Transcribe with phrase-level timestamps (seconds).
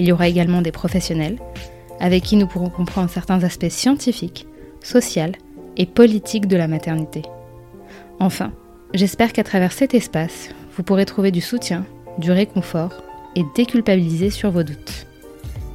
[0.00, 1.36] Il y aura également des professionnels,
[2.00, 4.46] avec qui nous pourrons comprendre certains aspects scientifiques,
[4.82, 5.32] sociaux
[5.76, 7.20] et politiques de la maternité.
[8.18, 8.50] Enfin,
[8.94, 11.84] j'espère qu'à travers cet espace, vous pourrez trouver du soutien,
[12.16, 13.02] du réconfort
[13.36, 15.06] et déculpabiliser sur vos doutes.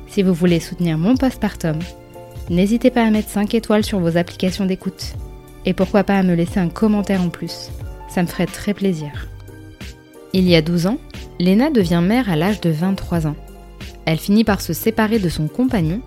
[0.07, 1.77] Si vous voulez soutenir mon postpartum,
[2.49, 5.13] n'hésitez pas à mettre 5 étoiles sur vos applications d'écoute.
[5.66, 7.69] Et pourquoi pas à me laisser un commentaire en plus.
[8.09, 9.27] Ça me ferait très plaisir.
[10.33, 10.97] Il y a 12 ans,
[11.38, 13.35] Léna devient mère à l'âge de 23 ans.
[14.05, 16.02] Elle finit par se séparer de son compagnon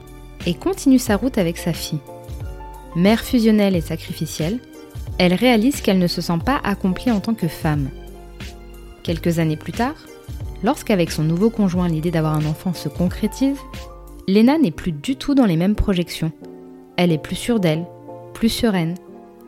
[0.47, 1.99] et continue sa route avec sa fille.
[2.95, 4.61] Mère fusionnelle et sacrificielle,
[5.19, 7.91] elle réalise qu'elle ne se sent pas accomplie en tant que femme.
[9.03, 9.97] Quelques années plus tard,
[10.63, 13.59] lorsqu'avec son nouveau conjoint l'idée d'avoir un enfant se concrétise,
[14.29, 16.33] Lena n'est plus du tout dans les mêmes projections.
[16.97, 17.87] Elle est plus sûre d'elle,
[18.33, 18.95] plus sereine,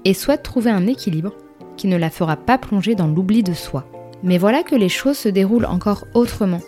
[0.04, 1.34] et souhaite trouver un équilibre
[1.76, 3.86] qui ne la fera pas plonger dans l'oubli de soi.
[4.22, 6.60] Mais voilà que les choses se déroulent encore autrement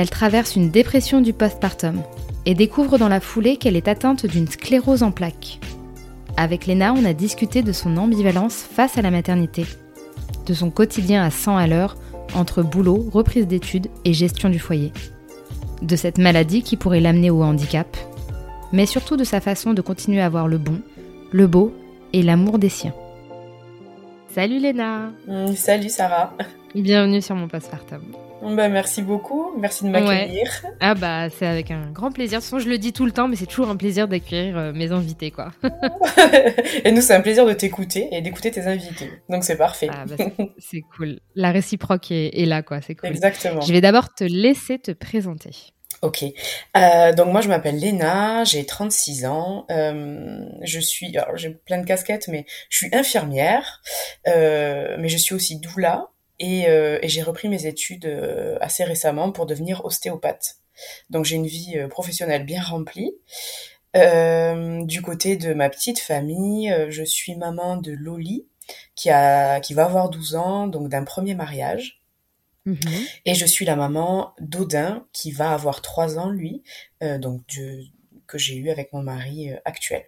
[0.00, 2.00] elle traverse une dépression du postpartum
[2.46, 5.60] et découvre dans la foulée qu'elle est atteinte d'une sclérose en plaques.
[6.38, 9.66] Avec Léna, on a discuté de son ambivalence face à la maternité,
[10.46, 11.96] de son quotidien à 100 à l'heure
[12.34, 14.90] entre boulot, reprise d'études et gestion du foyer,
[15.82, 17.94] de cette maladie qui pourrait l'amener au handicap,
[18.72, 20.80] mais surtout de sa façon de continuer à voir le bon,
[21.30, 21.74] le beau
[22.14, 22.94] et l'amour des siens.
[24.28, 26.32] Salut Léna mmh, Salut Sarah
[26.74, 28.00] Bienvenue sur mon postpartum
[28.42, 30.50] bah, merci beaucoup, merci de m'accueillir.
[30.80, 32.38] Ah bah c'est avec un grand plaisir.
[32.38, 34.56] De toute façon, je le dis tout le temps, mais c'est toujours un plaisir d'accueillir
[34.56, 35.52] euh, mes invités, quoi.
[36.84, 39.10] et nous, c'est un plaisir de t'écouter et d'écouter tes invités.
[39.28, 39.88] Donc c'est parfait.
[39.92, 40.24] Ah, bah,
[40.58, 41.20] c'est cool.
[41.34, 42.80] La réciproque est, là, quoi.
[42.80, 43.10] C'est cool.
[43.10, 43.60] Exactement.
[43.60, 45.50] Je vais d'abord te laisser te présenter.
[46.02, 46.24] Ok.
[46.78, 49.66] Euh, donc moi je m'appelle Léna, j'ai 36 ans.
[49.70, 53.82] Euh, je suis, alors j'ai plein de casquettes, mais je suis infirmière,
[54.26, 56.08] mais je suis aussi doula.
[56.42, 60.56] Euh, et, j'ai repris mes études euh, assez récemment pour devenir ostéopathe.
[61.10, 63.12] Donc j'ai une vie euh, professionnelle bien remplie.
[63.94, 68.46] du côté de ma petite famille, je suis maman de Loli,
[68.94, 72.02] qui, a, qui va avoir 12 ans, donc d'un premier mariage.
[72.66, 72.78] Mhm.
[73.24, 76.62] Et je suis la maman d'Odin, qui va avoir 3 ans, lui,
[77.00, 77.42] donc
[78.28, 80.04] que j'ai eu avec mon mari actuel.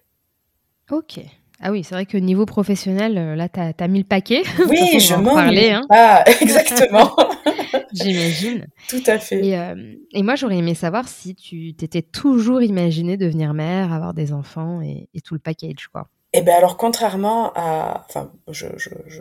[0.90, 1.18] Ok.
[1.64, 4.42] Ah oui, c'est vrai que niveau professionnel, euh, là, tu as, mis le paquet.
[4.68, 5.38] Oui, je m'en.
[5.38, 5.86] Hein.
[5.90, 7.14] Ah, exactement.
[7.92, 8.66] J'imagine.
[8.88, 9.46] Tout à fait.
[9.46, 14.12] Et, euh, et moi, j'aurais aimé savoir si tu t'étais toujours imaginé devenir mère, avoir
[14.12, 16.08] des enfants et, et tout le package, quoi.
[16.34, 19.20] Eh ben alors contrairement à, enfin je je je,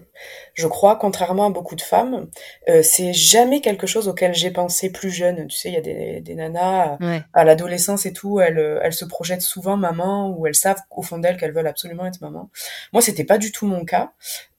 [0.54, 2.30] je crois contrairement à beaucoup de femmes,
[2.70, 5.48] euh, c'est jamais quelque chose auquel j'ai pensé plus jeune.
[5.48, 6.98] Tu sais, il y a des, des nanas
[7.34, 11.18] à l'adolescence et tout, elles elles se projettent souvent maman ou elles savent au fond
[11.18, 12.50] d'elles qu'elles veulent absolument être maman.
[12.94, 14.14] Moi, c'était pas du tout mon cas.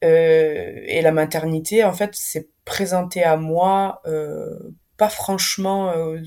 [0.04, 4.58] Euh, et la maternité, en fait, s'est présentée à moi euh,
[4.96, 6.18] pas franchement euh,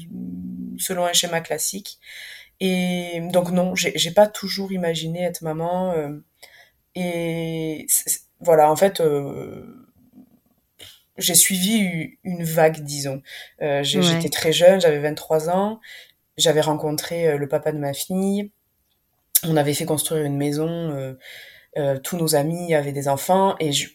[0.77, 1.99] selon un schéma classique.
[2.59, 5.91] Et donc non, j'ai pas toujours imaginé être maman.
[5.93, 6.09] Euh,
[6.95, 7.87] et
[8.39, 9.87] voilà, en fait, euh,
[11.17, 13.21] j'ai suivi une vague, disons.
[13.61, 15.79] Euh, j'étais très jeune, j'avais 23 ans.
[16.37, 18.51] J'avais rencontré le papa de ma fille.
[19.43, 21.15] On avait fait construire une maison.
[22.03, 23.89] tous nos amis avaient des enfants et je,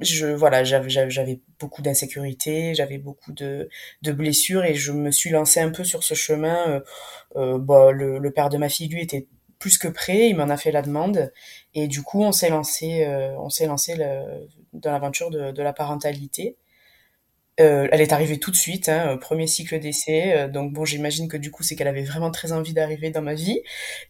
[0.00, 3.68] je voilà j'avais beaucoup d'insécurité j'avais beaucoup de,
[4.02, 6.80] de blessures et je me suis lancée un peu sur ce chemin euh,
[7.36, 9.28] euh bah, le, le, père de ma fille lui était
[9.58, 11.32] plus que prêt il m'en a fait la demande
[11.74, 13.96] et du coup on s'est lancé euh, on s'est lancé
[14.72, 16.56] dans l'aventure de, de la parentalité
[17.60, 20.32] euh, elle est arrivée tout de suite, hein, premier cycle d'essai.
[20.34, 23.22] Euh, donc bon, j'imagine que du coup, c'est qu'elle avait vraiment très envie d'arriver dans
[23.22, 23.60] ma vie.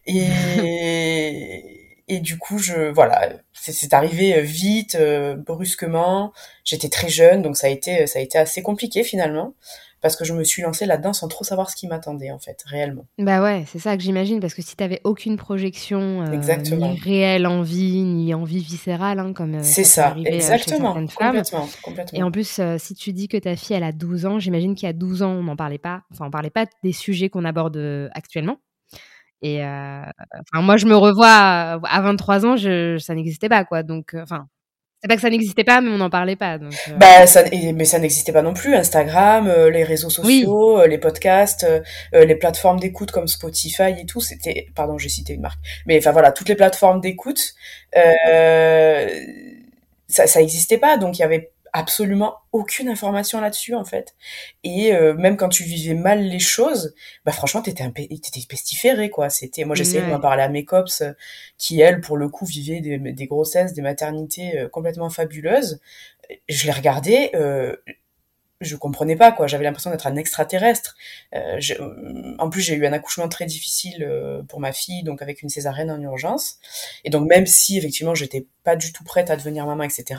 [0.07, 0.25] Et,
[2.07, 6.33] et du coup, je voilà, c'est arrivé euh, vite, euh, brusquement.
[6.63, 9.53] J'étais très jeune, donc ça a été ça a été assez compliqué finalement
[10.01, 12.61] parce que je me suis lancée là-dedans sans trop savoir ce qui m'attendait en fait,
[12.67, 13.07] réellement.
[13.17, 17.47] Bah ouais, c'est ça que j'imagine parce que si t'avais aucune projection, euh, ni réelle
[17.47, 21.67] envie, ni envie viscérale, hein, comme c'est ça, exactement, complètement,
[22.13, 24.85] Et en plus, si tu dis que ta fille elle a 12 ans, j'imagine qu'il
[24.85, 27.45] y a 12 ans on n'en parlait pas, enfin on parlait pas des sujets qu'on
[27.45, 28.57] aborde actuellement.
[29.45, 30.01] Et euh,
[30.33, 33.83] enfin, moi, je me revois à 23 ans, je, ça n'existait pas, quoi.
[33.83, 34.47] Donc, euh, enfin,
[35.03, 36.57] C'est pas que ça n'existait pas, mais on n'en parlait pas.
[36.57, 36.95] Donc, euh.
[36.95, 38.73] Bah, ça, mais ça n'existait pas non plus.
[38.73, 41.67] Instagram, euh, les réseaux sociaux, euh, les podcasts,
[42.11, 44.19] les plateformes d'écoute comme Spotify et tout.
[44.19, 45.59] C'était, pardon, j'ai cité une marque.
[45.85, 47.53] Mais enfin voilà, toutes les plateformes d'écoute,
[47.93, 49.05] ça,
[50.25, 50.97] ça n'existait pas.
[50.97, 54.15] Donc il y avait absolument aucune information là-dessus en fait.
[54.63, 56.95] Et euh, même quand tu vivais mal les choses,
[57.25, 59.29] bah franchement t'étais un t'étais pestiféré quoi.
[59.29, 61.11] C'était moi j'essayais de m'en parler à mes cops euh,
[61.57, 65.81] qui elles pour le coup vivaient des, des grossesses, des maternités euh, complètement fabuleuses.
[66.47, 67.31] Je les regardais,
[68.65, 69.47] je comprenais pas quoi.
[69.47, 70.95] J'avais l'impression d'être un extraterrestre.
[71.33, 71.59] Euh,
[72.39, 75.49] en plus j'ai eu un accouchement très difficile euh, pour ma fille donc avec une
[75.49, 76.57] césarienne en urgence.
[77.03, 80.15] Et donc même si effectivement j'étais pas du tout prête à devenir maman etc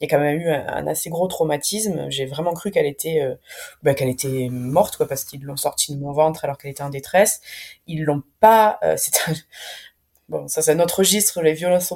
[0.00, 2.06] il y a quand même eu un, assez gros traumatisme.
[2.10, 3.34] J'ai vraiment cru qu'elle était euh,
[3.82, 6.82] bah, qu'elle était morte quoi parce qu'ils l'ont sortie de mon ventre alors qu'elle était
[6.82, 7.40] en détresse.
[7.86, 9.32] Ils l'ont pas euh, c'était
[10.30, 11.92] bon, ça c'est notre registre, les violences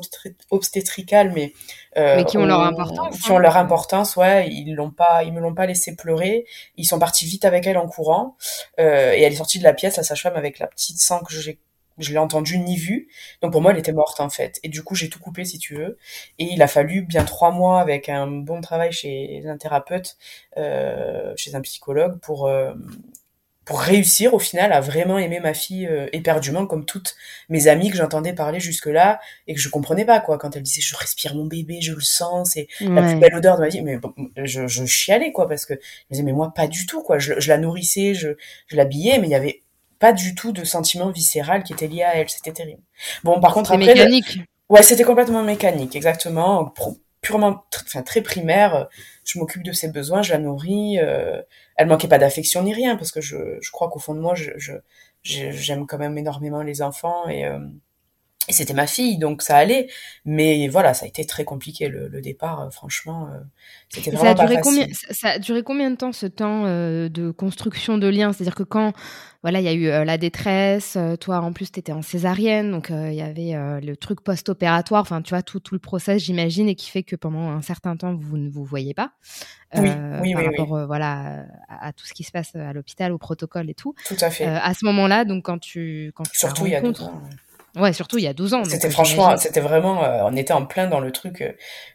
[0.50, 1.54] obstétricales, mais,
[1.96, 3.20] euh, mais qui ont leur importance.
[3.20, 3.40] Qui ont hein.
[3.40, 4.48] leur importance, ouais.
[4.50, 6.44] Ils l'ont pas, ils me l'ont pas laissé pleurer.
[6.76, 8.36] Ils sont partis vite avec elle en courant,
[8.80, 11.32] euh, et elle est sortie de la pièce, la sage-femme, avec la petite sang que
[11.32, 11.58] j'ai
[11.98, 13.08] je l'ai entendue ni vue.
[13.40, 14.58] Donc pour moi, elle était morte en fait.
[14.62, 15.96] Et du coup, j'ai tout coupé si tu veux.
[16.38, 20.16] Et il a fallu bien trois mois avec un bon travail chez un thérapeute,
[20.56, 22.74] euh, chez un psychologue pour euh,
[23.64, 27.14] pour réussir au final à vraiment aimer ma fille euh, éperdument comme toutes
[27.48, 30.38] mes amies que j'entendais parler jusque là et que je comprenais pas quoi.
[30.38, 33.56] Quand elle disait je respire mon bébé je le sens c'est la plus belle odeur
[33.56, 33.82] de ma vie.
[33.82, 33.98] Mais
[34.44, 37.18] je, je chialais quoi parce que je me disais mais moi pas du tout quoi.
[37.18, 38.30] Je, je la nourrissais je,
[38.66, 39.62] je l'habillais mais il y avait
[39.98, 42.28] pas du tout de sentiment viscéral qui était lié à elle.
[42.28, 42.82] C'était terrible.
[43.22, 44.40] Bon par contre après mécanique.
[44.68, 46.72] Ouais c'était complètement mécanique exactement
[47.24, 48.88] purement enfin très primaire
[49.24, 51.40] je m'occupe de ses besoins je la nourris euh,
[51.76, 54.34] elle manquait pas d'affection ni rien parce que je, je crois qu'au fond de moi
[54.34, 54.52] je,
[55.22, 57.58] j'aime quand même énormément les enfants et, euh,
[58.48, 59.88] et c'était ma fille donc ça allait
[60.24, 63.38] mais voilà ça a été très compliqué le, le départ euh, franchement euh,
[63.88, 67.30] c'était vraiment ça a duré combien ça a duré combien de temps ce temps de
[67.30, 68.92] construction de liens c'est-à-dire que quand
[69.42, 70.96] voilà, il y a eu la détresse.
[71.20, 73.52] toi, en plus, tu étais en césarienne, donc il y avait
[73.82, 75.02] le truc post-opératoire.
[75.02, 77.94] Enfin, tu vois, tout, tout le process, j'imagine, et qui fait que pendant un certain
[77.94, 79.12] temps, vous ne vous voyez pas.
[79.74, 79.90] Oui,
[80.22, 83.68] oui, par oui, rapport, voilà, à, tout ce qui se passe à l'hôpital, au protocole
[83.68, 83.94] et tout.
[84.06, 84.46] Tout à fait.
[84.46, 87.22] à ce moment-là, donc quand tu, quand tu surtout il y a 12 ans.
[87.76, 88.64] Ouais, surtout il y a 12 ans.
[88.64, 91.42] C'était franchement, c'était vraiment, on était en plein dans le truc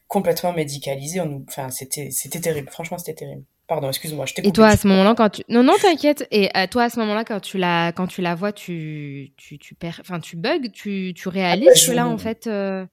[0.08, 1.22] complètement médicalisé.
[1.22, 2.70] On enfin, c'était, c'était terrible.
[2.70, 3.44] Franchement, c'était terrible.
[3.70, 5.44] Pardon, excuse-moi, je t'ai Et toi, à ce moment-là, quand tu...
[5.48, 6.28] Non, non, t'inquiète.
[6.32, 9.60] Et euh, toi, à ce moment-là, quand tu la, quand tu la vois, tu, tu,
[9.60, 10.00] tu perds...
[10.02, 12.84] Enfin, tu bugs, tu, tu réalises ah bah, que là, en fait, euh,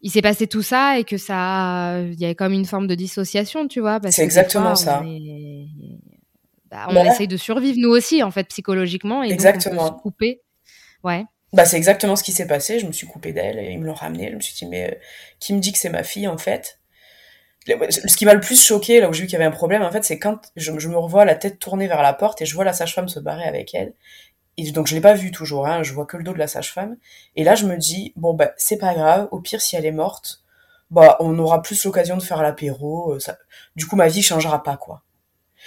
[0.00, 2.00] il s'est passé tout ça et que ça...
[2.00, 4.00] Il y avait comme une forme de dissociation, tu vois.
[4.10, 5.02] C'est exactement ça.
[5.04, 5.68] On,
[6.68, 9.22] bah, on essaye de survivre, nous aussi, en fait, psychologiquement.
[9.22, 9.84] Et exactement.
[9.84, 10.42] Donc, on se couper.
[11.04, 11.26] Ouais.
[11.56, 12.78] Bah, c'est exactement ce qui s'est passé.
[12.78, 14.28] Je me suis coupée d'elle et ils me l'ont ramenée.
[14.30, 14.94] Je me suis dit, mais euh,
[15.40, 16.80] qui me dit que c'est ma fille, en fait?
[17.66, 19.80] Ce qui m'a le plus choqué, là où j'ai vu qu'il y avait un problème,
[19.82, 22.54] en fait, c'est quand je, me revois la tête tournée vers la porte et je
[22.54, 23.94] vois la sage-femme se barrer avec elle.
[24.58, 26.46] Et donc, je l'ai pas vue toujours, hein, je vois que le dos de la
[26.46, 26.98] sage-femme.
[27.36, 29.92] Et là, je me dis, bon, bah, c'est pas grave, au pire, si elle est
[29.92, 30.42] morte,
[30.90, 33.38] bah, on aura plus l'occasion de faire l'apéro, euh, ça...
[33.76, 35.02] du coup, ma vie changera pas, quoi.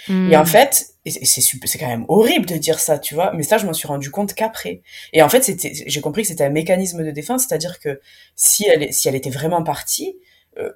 [0.08, 3.58] Et en fait, c'est c'est quand même horrible de dire ça, tu vois, mais ça,
[3.58, 4.82] je m'en suis rendu compte qu'après.
[5.12, 8.00] Et en fait, c'était, j'ai compris que c'était un mécanisme de défense, c'est-à-dire que
[8.36, 10.16] si elle, si elle était vraiment partie,
[10.58, 10.70] euh,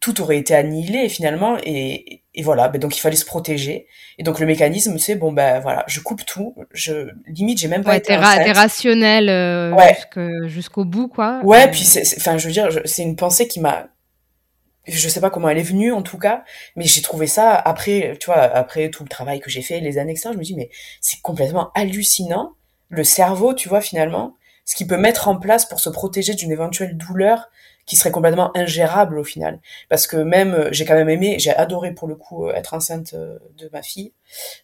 [0.00, 2.68] tout aurait été annihilé finalement et, et voilà.
[2.68, 3.86] Ben donc il fallait se protéger.
[4.18, 6.54] Et donc le mécanisme c'est bon ben voilà je coupe tout.
[6.72, 11.40] Je limite j'ai même pas ouais, été t'es rationnel euh, jusqu'au bout quoi.
[11.42, 11.70] Ouais euh.
[11.70, 11.84] puis
[12.16, 13.88] enfin je veux dire c'est une pensée qui m'a
[14.88, 16.44] je sais pas comment elle est venue en tout cas
[16.76, 19.98] mais j'ai trouvé ça après tu vois après tout le travail que j'ai fait les
[19.98, 22.54] années ça je me dis mais c'est complètement hallucinant
[22.88, 26.52] le cerveau tu vois finalement ce qu'il peut mettre en place pour se protéger d'une
[26.52, 27.48] éventuelle douleur
[27.88, 29.60] qui serait complètement ingérable au final.
[29.88, 32.74] Parce que même, euh, j'ai quand même aimé, j'ai adoré pour le coup euh, être
[32.74, 34.12] enceinte euh, de ma fille,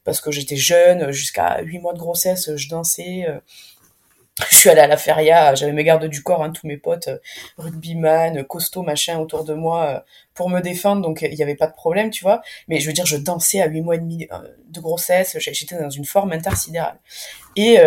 [0.04, 3.26] parce que j'étais jeune, jusqu'à huit mois de grossesse, je dansais.
[4.50, 7.08] Je suis allée à la feria, j'avais mes gardes du corps, hein, tous mes potes,
[7.56, 11.72] rugbyman, costaud, machin autour de moi pour me défendre, donc il n'y avait pas de
[11.74, 12.42] problème, tu vois.
[12.66, 14.26] Mais je veux dire, je dansais à huit mois et demi
[14.70, 16.98] de grossesse, j'étais dans une forme intersidérale.
[17.54, 17.78] Et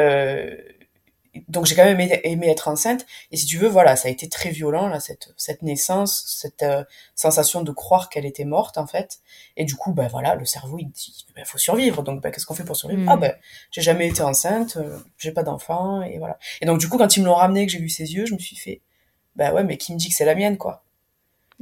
[1.48, 4.30] donc j'ai quand même aimé, être enceinte et si tu veux voilà ça a été
[4.30, 6.84] très violent là cette cette naissance cette euh,
[7.16, 9.20] sensation de croire qu'elle était morte en fait
[9.56, 12.46] et du coup ben voilà le cerveau il dit ben, faut survivre donc ben, qu'est-ce
[12.46, 13.02] qu'on fait pour survivre?
[13.02, 13.10] Mm.
[13.10, 13.34] ah ben
[13.72, 17.16] j'ai jamais été enceinte euh, j'ai pas d'enfant et voilà et donc du coup quand
[17.18, 18.82] ils me l'ont ramené que j'ai vu ses yeux je me suis fait
[19.36, 20.84] ben ouais mais qui me dit que c'est la mienne quoi?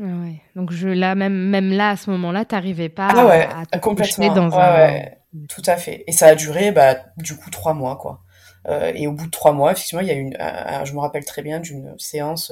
[0.02, 0.42] Ah ouais.
[0.56, 3.78] Donc je là même même là à ce moment-là, t'arrivais pas ah ouais, à, te
[3.78, 4.76] complètement dans ouais, un...
[4.76, 5.18] ouais,
[5.48, 6.04] tout à fait.
[6.08, 8.22] Et ça a duré bah du coup trois mois quoi.
[8.68, 10.38] Euh, et au bout de trois mois, effectivement, il y a une,
[10.86, 12.52] je me rappelle très bien d'une séance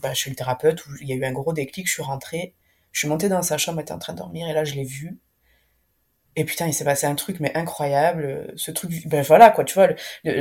[0.00, 1.86] bah, chez le thérapeute où il y a eu un gros déclic.
[1.86, 2.54] Je suis rentrée,
[2.92, 4.74] je suis montée dans sa chambre, elle était en train de dormir et là je
[4.74, 5.18] l'ai vue.
[6.34, 8.52] Et putain, il s'est passé un truc mais incroyable.
[8.56, 9.88] Ce truc, ben voilà quoi, tu vois,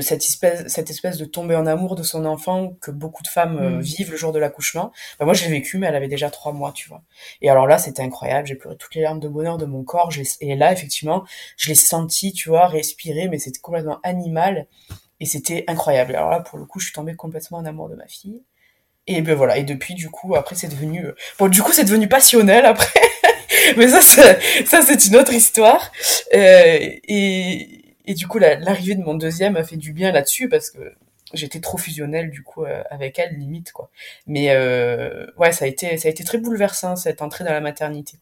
[0.02, 3.58] cette espèce, cette espèce de tomber en amour de son enfant que beaucoup de femmes
[3.58, 3.82] euh, mm.
[3.82, 4.94] vivent le jour de l'accouchement.
[5.20, 7.04] Ben moi, je l'ai vécu, mais elle avait déjà trois mois, tu vois.
[7.42, 8.48] Et alors là, c'était incroyable.
[8.48, 10.12] J'ai pleuré toutes les larmes de bonheur de mon corps.
[10.40, 11.26] Et là, effectivement,
[11.58, 14.68] je l'ai senti, tu vois, respirer, mais c'était complètement animal.
[15.20, 16.16] Et c'était incroyable.
[16.16, 18.42] Alors là, pour le coup, je suis tombée complètement en amour de ma fille.
[19.08, 19.58] Et ben voilà.
[19.58, 23.02] Et depuis, du coup, après, c'est devenu, euh, bon, du coup, c'est devenu passionnel après.
[23.78, 25.92] Mais ça, ça c'est une autre histoire.
[26.34, 26.78] Euh,
[27.08, 30.80] et, et du coup, l'arrivée de mon deuxième a fait du bien là-dessus parce que
[31.34, 33.90] j'étais trop fusionnelle du coup euh, avec elle limite quoi.
[34.28, 37.62] Mais euh, ouais, ça a été ça a été très bouleversant cette entrée dans la
[37.62, 38.18] maternité.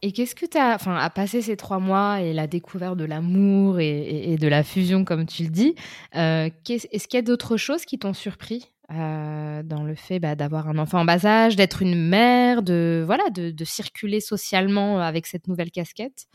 [0.00, 3.04] Et qu'est-ce que tu as, enfin, à passer ces trois mois et la découverte de
[3.04, 5.74] l'amour et, de la fusion, comme tu le dis,
[6.14, 8.70] euh, est-ce qu'il y a d'autres choses qui t'ont surpris?
[8.90, 13.02] Euh, dans le fait bah, d'avoir un enfant en bas âge, d'être une mère, de
[13.04, 16.26] voilà, de, circuler socialement avec cette nouvelle casquette.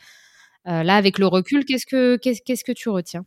[0.68, 3.26] Euh, là, avec le recul, qu'est-ce que que tu retiens?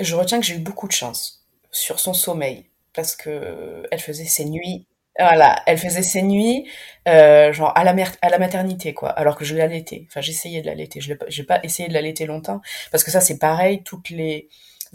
[0.00, 4.24] Je retiens que j'ai eu beaucoup de chance sur son sommeil parce que elle faisait
[4.24, 4.86] ses nuits.
[5.16, 6.68] Voilà, elle faisait ses nuits,
[7.06, 9.10] euh, genre à la, à la maternité, quoi.
[9.10, 10.06] Alors que je l'allaitais.
[10.08, 11.00] Enfin, j'essayais de l'allaiter.
[11.00, 12.60] Je n'ai pas essayé de l'allaiter longtemps
[12.90, 13.84] parce que ça, c'est pareil.
[13.84, 14.48] Toutes les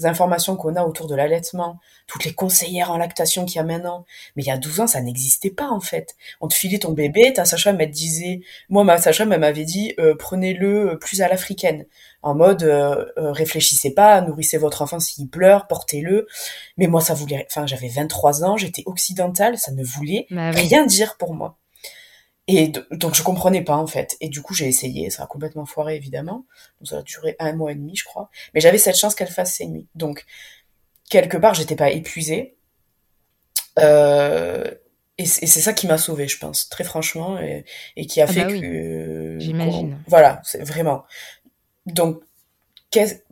[0.05, 4.05] informations qu'on a autour de l'allaitement, toutes les conseillères en lactation qu'il y a maintenant.
[4.35, 6.15] Mais il y a 12 ans, ça n'existait pas en fait.
[6.41, 9.93] On te filait ton bébé, ta sage-femme elle disait, moi ma sage-femme elle m'avait dit
[9.99, 11.85] euh, prenez-le plus à l'africaine,
[12.21, 16.27] en mode euh, euh, réfléchissez pas, nourrissez votre enfant s'il pleure, portez-le.
[16.77, 20.85] Mais moi ça voulait, enfin j'avais 23 ans, j'étais occidentale, ça ne voulait bah rien
[20.85, 21.57] dire pour moi.
[22.51, 24.17] Et donc je comprenais pas en fait.
[24.21, 26.47] Et du coup j'ai essayé, ça a complètement foiré évidemment.
[26.79, 28.31] Donc ça a duré un mois et demi je crois.
[28.55, 29.87] Mais j'avais cette chance qu'elle fasse ses nuits.
[29.93, 30.25] Donc
[31.11, 32.57] quelque part j'étais pas épuisée.
[33.77, 34.63] Euh,
[35.19, 37.65] et c'est ça qui m'a sauvée, je pense, très franchement, et,
[37.97, 39.35] et qui a ah fait bah que.
[39.37, 40.01] J'imagine.
[40.07, 41.03] Voilà, c'est vraiment.
[41.85, 42.21] Donc,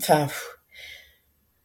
[0.02, 0.28] enfin,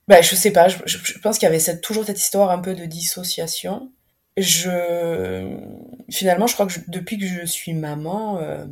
[0.06, 0.68] bah, je sais pas.
[0.68, 3.90] Je, je pense qu'il y avait cette, toujours cette histoire un peu de dissociation
[4.36, 5.58] je
[6.10, 8.64] finalement je crois que depuis que je suis maman euh,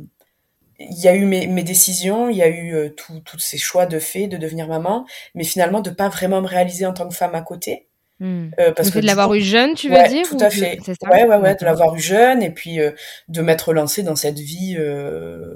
[0.89, 3.85] il y a eu mes, mes décisions il y a eu euh, tous ces choix
[3.85, 7.15] de fait de devenir maman mais finalement de pas vraiment me réaliser en tant que
[7.15, 7.87] femme à côté.
[8.19, 8.51] Hmm.
[8.59, 10.79] euh, parce que de l'avoir eu jeune tu veux dire tout à fait.
[11.11, 12.91] ouais ouais ouais de l'avoir eu jeune et puis euh,
[13.29, 14.77] de m'être lancée dans cette vie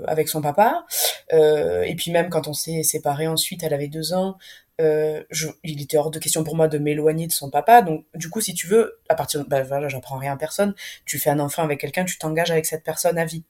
[0.07, 0.83] avec son papa.
[1.31, 4.38] Et puis même quand on s'est séparés ensuite elle avait deux ans
[4.82, 7.82] euh, je, il était hors de question pour moi de m'éloigner de son papa.
[7.82, 10.75] Donc, du coup, si tu veux, à partir de, bah, voilà, j'apprends rien à personne.
[11.05, 13.44] Tu fais un enfant avec quelqu'un, tu t'engages avec cette personne à vie.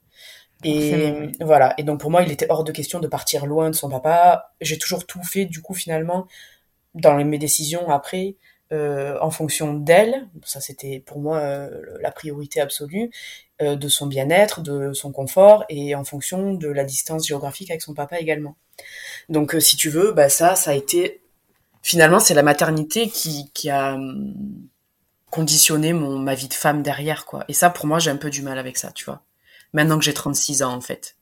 [0.63, 1.73] Et voilà.
[1.77, 4.53] Et donc, pour moi, il était hors de question de partir loin de son papa.
[4.61, 6.27] J'ai toujours tout fait, du coup, finalement,
[6.93, 8.35] dans mes décisions après,
[8.71, 10.27] euh, en fonction d'elle.
[10.43, 11.69] Ça, c'était pour moi euh,
[12.01, 13.11] la priorité absolue.
[13.61, 17.81] Euh, de son bien-être, de son confort et en fonction de la distance géographique avec
[17.81, 18.57] son papa également.
[19.29, 21.21] Donc euh, si tu veux, bah ça, ça a été
[21.81, 24.33] finalement c'est la maternité qui, qui a hum,
[25.31, 27.45] conditionné mon ma vie de femme derrière quoi.
[27.47, 29.21] Et ça pour moi j'ai un peu du mal avec ça, tu vois.
[29.75, 31.17] Maintenant que j'ai 36 ans en fait.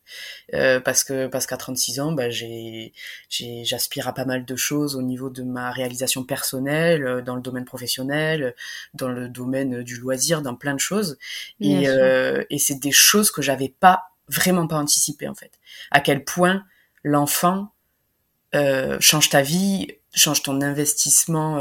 [0.53, 2.93] Euh, parce que parce qu'à 36 ans, bah, j'ai
[3.27, 7.41] j'aspire à pas mal de choses au niveau de ma réalisation personnelle, euh, dans le
[7.41, 8.53] domaine professionnel,
[8.93, 11.17] dans le domaine du loisir, dans plein de choses.
[11.59, 15.59] et, euh, et c'est des choses que j'avais pas vraiment pas anticipé en fait.
[15.89, 16.63] À quel point
[17.03, 17.73] l'enfant
[18.53, 21.59] euh, change ta vie, change ton investissement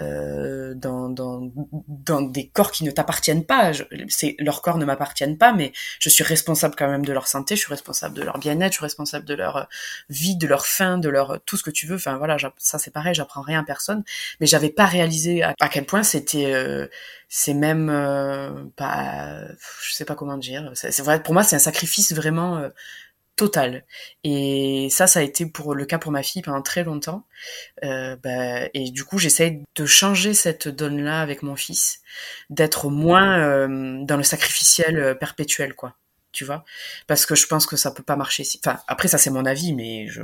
[0.00, 1.50] euh, euh, dans, dans,
[1.88, 3.72] dans des corps qui ne t'appartiennent pas.
[4.08, 7.56] c'est leurs corps ne m'appartiennent pas, mais je suis responsable quand même de leur santé,
[7.56, 9.68] je suis responsable de leur bien-être, je suis responsable de leur
[10.08, 11.96] vie, de leur faim, de leur tout ce que tu veux.
[11.96, 14.04] Enfin voilà, ça c'est pareil, j'apprends rien à personne,
[14.40, 16.86] mais j'avais pas réalisé à, quel point c'était, euh,
[17.28, 19.42] c'est même euh, pas,
[19.82, 20.70] je sais pas comment dire.
[20.74, 22.70] C'est vrai pour moi c'est un sacrifice vraiment
[23.30, 23.84] euh, total.
[24.24, 27.26] Et ça, ça a été pour le cas pour ma fille pendant très longtemps.
[27.84, 32.02] Euh, bah, et du coup, j'essaie de changer cette donne-là avec mon fils,
[32.50, 35.96] d'être moins euh, dans le sacrificiel euh, perpétuel, quoi
[36.32, 36.64] tu vois.
[37.06, 38.60] Parce que je pense que ça peut pas marcher si...
[38.64, 40.22] enfin après ça c'est mon avis mais je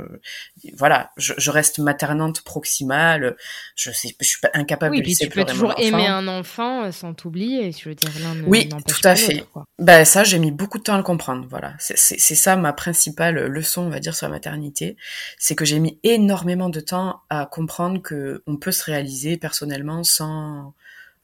[0.73, 3.35] voilà je, je, reste maternante proximale.
[3.75, 6.85] Je sais je suis pas incapable oui, de laisser tu peux toujours aimer un enfant
[6.85, 9.45] euh, sans t'oublier je veux dire l'un oui tout à fait.
[9.79, 11.73] ben ça j'ai mis beaucoup de temps à le comprendre voilà.
[11.79, 14.97] C'est ça ma principale leçon on va dire sur la maternité.
[15.37, 20.03] C'est que j'ai mis énormément de temps à comprendre que on peut se réaliser personnellement
[20.03, 20.73] sans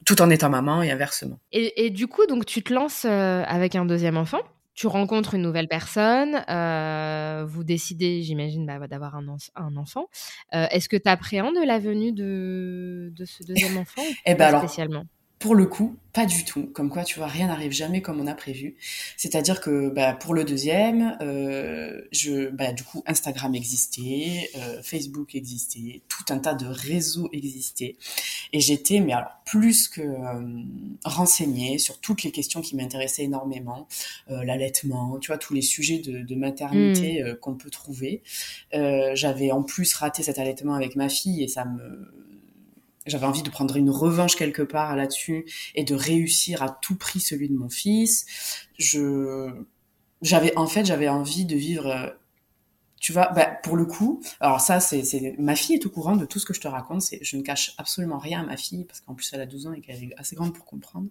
[0.04, 1.38] tout en étant maman et inversement.
[1.52, 4.40] Et, et du coup, donc tu te lances euh, avec un deuxième enfant
[4.74, 10.08] tu rencontres une nouvelle personne, euh, vous décidez, j'imagine, bah, d'avoir un, un, enfant.
[10.54, 15.04] Euh, est-ce que tu appréhendes la venue de, de ce deuxième enfant eh ben spécialement?
[15.38, 16.66] Pour le coup, pas du tout.
[16.68, 18.76] Comme quoi, tu vois, rien n'arrive jamais comme on a prévu.
[19.16, 25.34] C'est-à-dire que bah, pour le deuxième, euh, je, bah, du coup, Instagram existait, euh, Facebook
[25.34, 27.96] existait, tout un tas de réseaux existaient.
[28.52, 30.62] Et j'étais, mais alors, plus que euh,
[31.04, 33.88] renseignée sur toutes les questions qui m'intéressaient énormément.
[34.30, 37.34] Euh, l'allaitement, tu vois, tous les sujets de, de maternité mmh.
[37.36, 38.22] qu'on peut trouver.
[38.72, 42.24] J'avais en plus raté cet allaitement avec ma fille et ça me
[43.06, 47.20] j'avais envie de prendre une revanche quelque part là-dessus et de réussir à tout prix
[47.20, 48.66] celui de mon fils.
[48.78, 49.50] Je,
[50.22, 52.08] j'avais, en fait, j'avais envie de vivre euh,
[53.04, 56.24] tu vois, bah, pour le coup, alors ça, c'est, ma fille est au courant de
[56.24, 57.02] tout ce que je te raconte.
[57.02, 59.66] C'est, je ne cache absolument rien à ma fille parce qu'en plus elle a 12
[59.66, 61.08] ans et qu'elle est assez grande pour comprendre.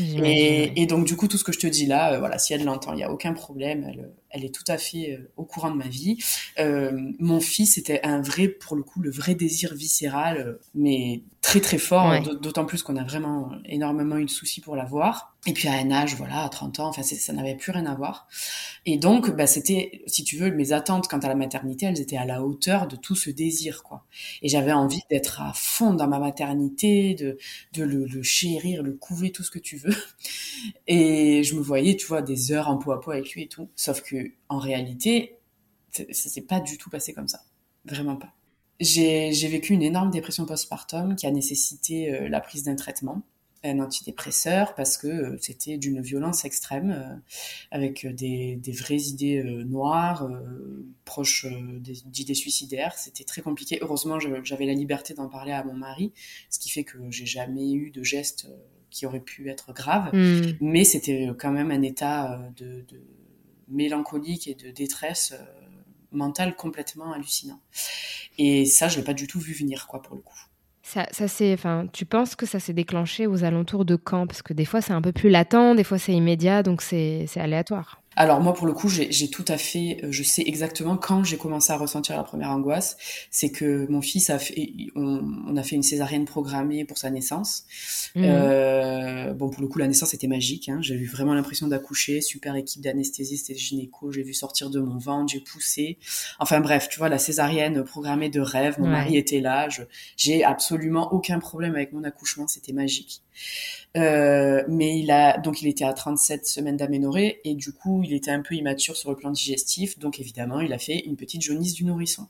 [0.00, 2.64] Et, donc du coup, tout ce que je te dis là, euh, voilà, si elle
[2.64, 3.86] l'entend, il y a aucun problème.
[3.88, 6.18] Elle, elle est tout à fait euh, au courant de ma vie.
[6.58, 11.60] Euh, mon fils était un vrai, pour le coup, le vrai désir viscéral, mais très
[11.60, 12.20] très fort.
[12.40, 15.32] D'autant plus qu'on a vraiment énormément eu de soucis pour l'avoir.
[15.44, 17.96] Et puis à un âge, voilà, à 30 ans, enfin, ça n'avait plus rien à
[17.96, 18.28] voir.
[18.86, 22.16] Et donc, bah, c'était, si tu veux, mes attentes quant à la maternité, elles étaient
[22.16, 24.04] à la hauteur de tout ce désir, quoi.
[24.42, 27.38] Et j'avais envie d'être à fond dans ma maternité, de,
[27.72, 29.96] de le, le, chérir, le couver, tout ce que tu veux.
[30.86, 33.48] Et je me voyais, tu vois, des heures en peau à peau avec lui et
[33.48, 33.68] tout.
[33.74, 35.38] Sauf que, en réalité,
[35.90, 37.42] ça s'est pas du tout passé comme ça.
[37.84, 38.32] Vraiment pas.
[38.82, 43.22] J'ai vécu une énorme dépression postpartum qui a nécessité euh, la prise d'un traitement
[43.64, 47.14] un antidépresseur parce que euh, c'était d'une violence extrême, euh,
[47.70, 50.28] avec des, des, vraies idées noires,
[51.04, 52.98] proches d'idées suicidaires.
[52.98, 53.78] C'était très compliqué.
[53.80, 56.12] Heureusement, j'avais la liberté d'en parler à mon mari,
[56.50, 58.48] ce qui fait que j'ai jamais eu de gestes
[58.90, 60.10] qui auraient pu être graves.
[60.12, 60.56] Hmm.
[60.60, 63.00] Mais c'était quand même un état de, de
[63.72, 65.34] mélancolique et de détresse
[66.12, 67.60] mentale complètement hallucinant.
[68.38, 70.38] Et ça, je l'ai pas du tout vu venir, quoi, pour le coup.
[70.82, 71.24] Ça, ça
[71.54, 74.26] enfin, tu penses que ça s'est déclenché aux alentours de quand?
[74.26, 77.28] Parce que des fois c'est un peu plus latent, des fois c'est immédiat, donc c'est
[77.36, 78.01] aléatoire.
[78.16, 81.36] Alors moi pour le coup j'ai tout à fait, euh, je sais exactement quand j'ai
[81.36, 82.96] commencé à ressentir la première angoisse,
[83.30, 87.64] c'est que mon fils a fait, on, a fait une césarienne programmée pour sa naissance.
[88.14, 88.24] Mmh.
[88.24, 90.78] Euh, bon pour le coup la naissance était magique, hein.
[90.82, 94.80] j'ai eu vraiment l'impression d'accoucher, super équipe d'anesthésistes et de gynéco, j'ai vu sortir de
[94.80, 95.98] mon ventre, j'ai poussé.
[96.38, 99.68] Enfin bref, tu vois la césarienne programmée de rêve, mon mari était là,
[100.16, 103.22] j'ai absolument aucun problème avec mon accouchement, c'était magique.
[103.96, 108.12] Euh, mais il a donc il était à 37 semaines d'aménorrhée et du coup il
[108.12, 111.42] était un peu immature sur le plan digestif, donc évidemment il a fait une petite
[111.42, 112.28] jaunisse du nourrisson.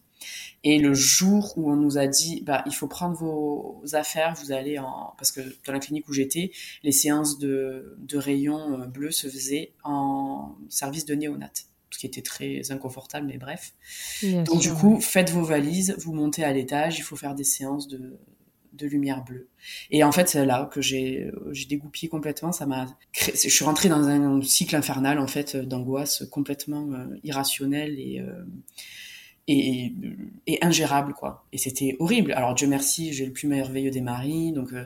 [0.63, 4.53] Et le jour où on nous a dit bah il faut prendre vos affaires, vous
[4.53, 8.87] allez en parce que dans la clinique où j'étais, les séances de de rayons euh,
[8.87, 11.51] bleus se faisaient en service de néonat
[11.93, 13.75] ce qui était très inconfortable, mais bref.
[14.23, 17.87] Donc du coup, faites vos valises, vous montez à l'étage, il faut faire des séances
[17.87, 18.19] de,
[18.73, 19.49] de lumière bleue.
[19.91, 22.53] Et en fait, c'est là que j'ai j'ai dégoupillé complètement.
[22.53, 27.99] Ça m'a, je suis rentrée dans un cycle infernal en fait d'angoisse complètement euh, irrationnelle
[27.99, 28.45] et, euh,
[29.49, 29.93] et
[30.47, 31.47] et ingérable quoi.
[31.53, 32.33] Et c'était horrible.
[32.33, 34.85] Alors Dieu merci, j'ai le plus merveilleux des maris, donc euh,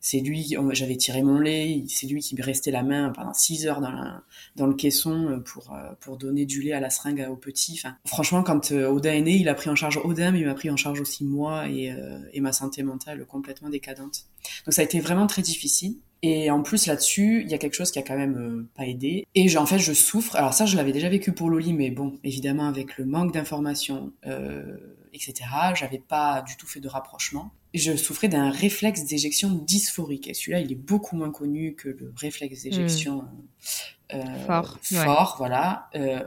[0.00, 3.66] c'est lui, j'avais tiré mon lait, c'est lui qui me restait la main pendant six
[3.66, 7.36] heures dans, le caisson euh, pour, euh, pour donner du lait à la seringue au
[7.36, 7.74] petit.
[7.74, 10.46] Enfin, franchement, quand euh, Odin est né, il a pris en charge Odin, mais il
[10.46, 11.92] m'a pris en charge aussi moi et,
[12.32, 14.24] et ma santé mentale complètement décadente.
[14.64, 15.96] Donc ça a été vraiment très difficile.
[16.22, 19.26] Et en plus là-dessus, il y a quelque chose qui a quand même pas aidé.
[19.34, 20.34] Et en fait, je souffre.
[20.36, 24.12] Alors ça, je l'avais déjà vécu pour Loli, mais bon, évidemment avec le manque d'informations,
[24.26, 24.76] euh,
[25.12, 25.34] etc.
[25.74, 30.28] J'avais pas du tout fait de rapprochement je souffrais d'un réflexe d'éjection dysphorique.
[30.28, 34.14] Et celui-là, il est beaucoup moins connu que le réflexe d'éjection hmm.
[34.14, 35.88] euh, fort, fort voilà.
[35.94, 36.22] Euh,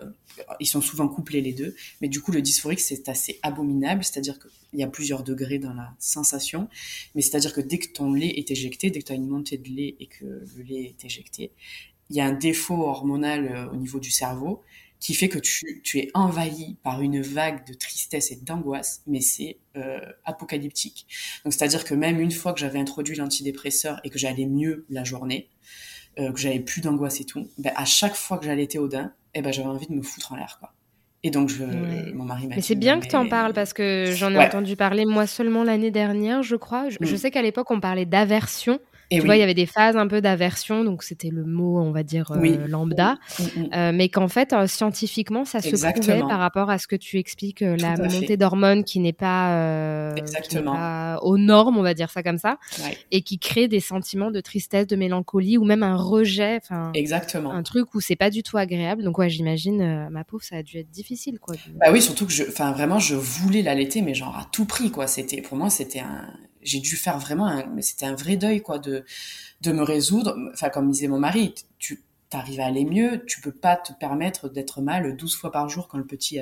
[0.60, 4.40] ils sont souvent couplés les deux, mais du coup, le dysphorique, c'est assez abominable, c'est-à-dire
[4.72, 6.68] qu'il y a plusieurs degrés dans la sensation,
[7.14, 9.58] mais c'est-à-dire que dès que ton lait est éjecté, dès que tu as une montée
[9.58, 11.52] de lait et que le lait est éjecté,
[12.10, 14.64] il y a un défaut hormonal euh, au niveau du cerveau
[15.00, 19.20] qui fait que tu, tu, es envahi par une vague de tristesse et d'angoisse, mais
[19.20, 21.08] c'est euh, apocalyptique.
[21.44, 25.04] Donc c'est-à-dire que même une fois que j'avais introduit l'antidépresseur et que j'allais mieux la
[25.04, 25.50] journée,
[26.20, 29.42] euh, que j'avais plus d'angoisse et tout, ben, à chaque fois que j'allais Théodin, eh
[29.42, 30.58] ben, j'avais envie de me foutre en l'air.
[30.60, 30.72] quoi.
[31.24, 31.64] Et donc, je,
[32.14, 34.76] mon mari m'a Mais c'est bien que tu en parles parce que j'en ai entendu
[34.76, 36.90] parler moi seulement l'année dernière, je crois.
[36.90, 37.18] Je, je mm.
[37.18, 38.80] sais qu'à l'époque, on parlait d'aversion
[39.20, 41.92] tu vois, il y avait des phases un peu d'aversion, donc c'était le mot, on
[41.92, 43.70] va dire, euh, lambda, mm, mm.
[43.74, 47.18] Euh, mais qu'en fait, euh, scientifiquement, ça se prouvait par rapport à ce que tu
[47.18, 50.14] expliques, la montée d'hormones qui n'est pas,
[50.64, 52.58] pas, aux normes, on va dire ça comme ça,
[53.12, 57.52] et qui crée des sentiments de tristesse, de mélancolie, ou même un rejet, enfin, Exactement.
[57.52, 59.04] un truc où c'est pas du tout agréable.
[59.04, 61.56] Donc ouais, j'imagine, ma pauvre, ça a dû être difficile, quoi.
[61.76, 64.92] Bah oui, surtout que je, enfin, vraiment, je voulais l'allaiter, mais genre à tout prix,
[64.92, 65.08] quoi.
[65.08, 66.28] C'était, pour moi, c'était un
[66.64, 69.04] j'ai dû faire vraiment, mais c'était un vrai deuil quoi de
[69.62, 70.36] de me résoudre.
[70.54, 74.48] Enfin, comme disait mon mari, tu t'arrives à aller mieux, tu peux pas te permettre
[74.48, 76.40] d'être mal 12 fois par jour quand le petit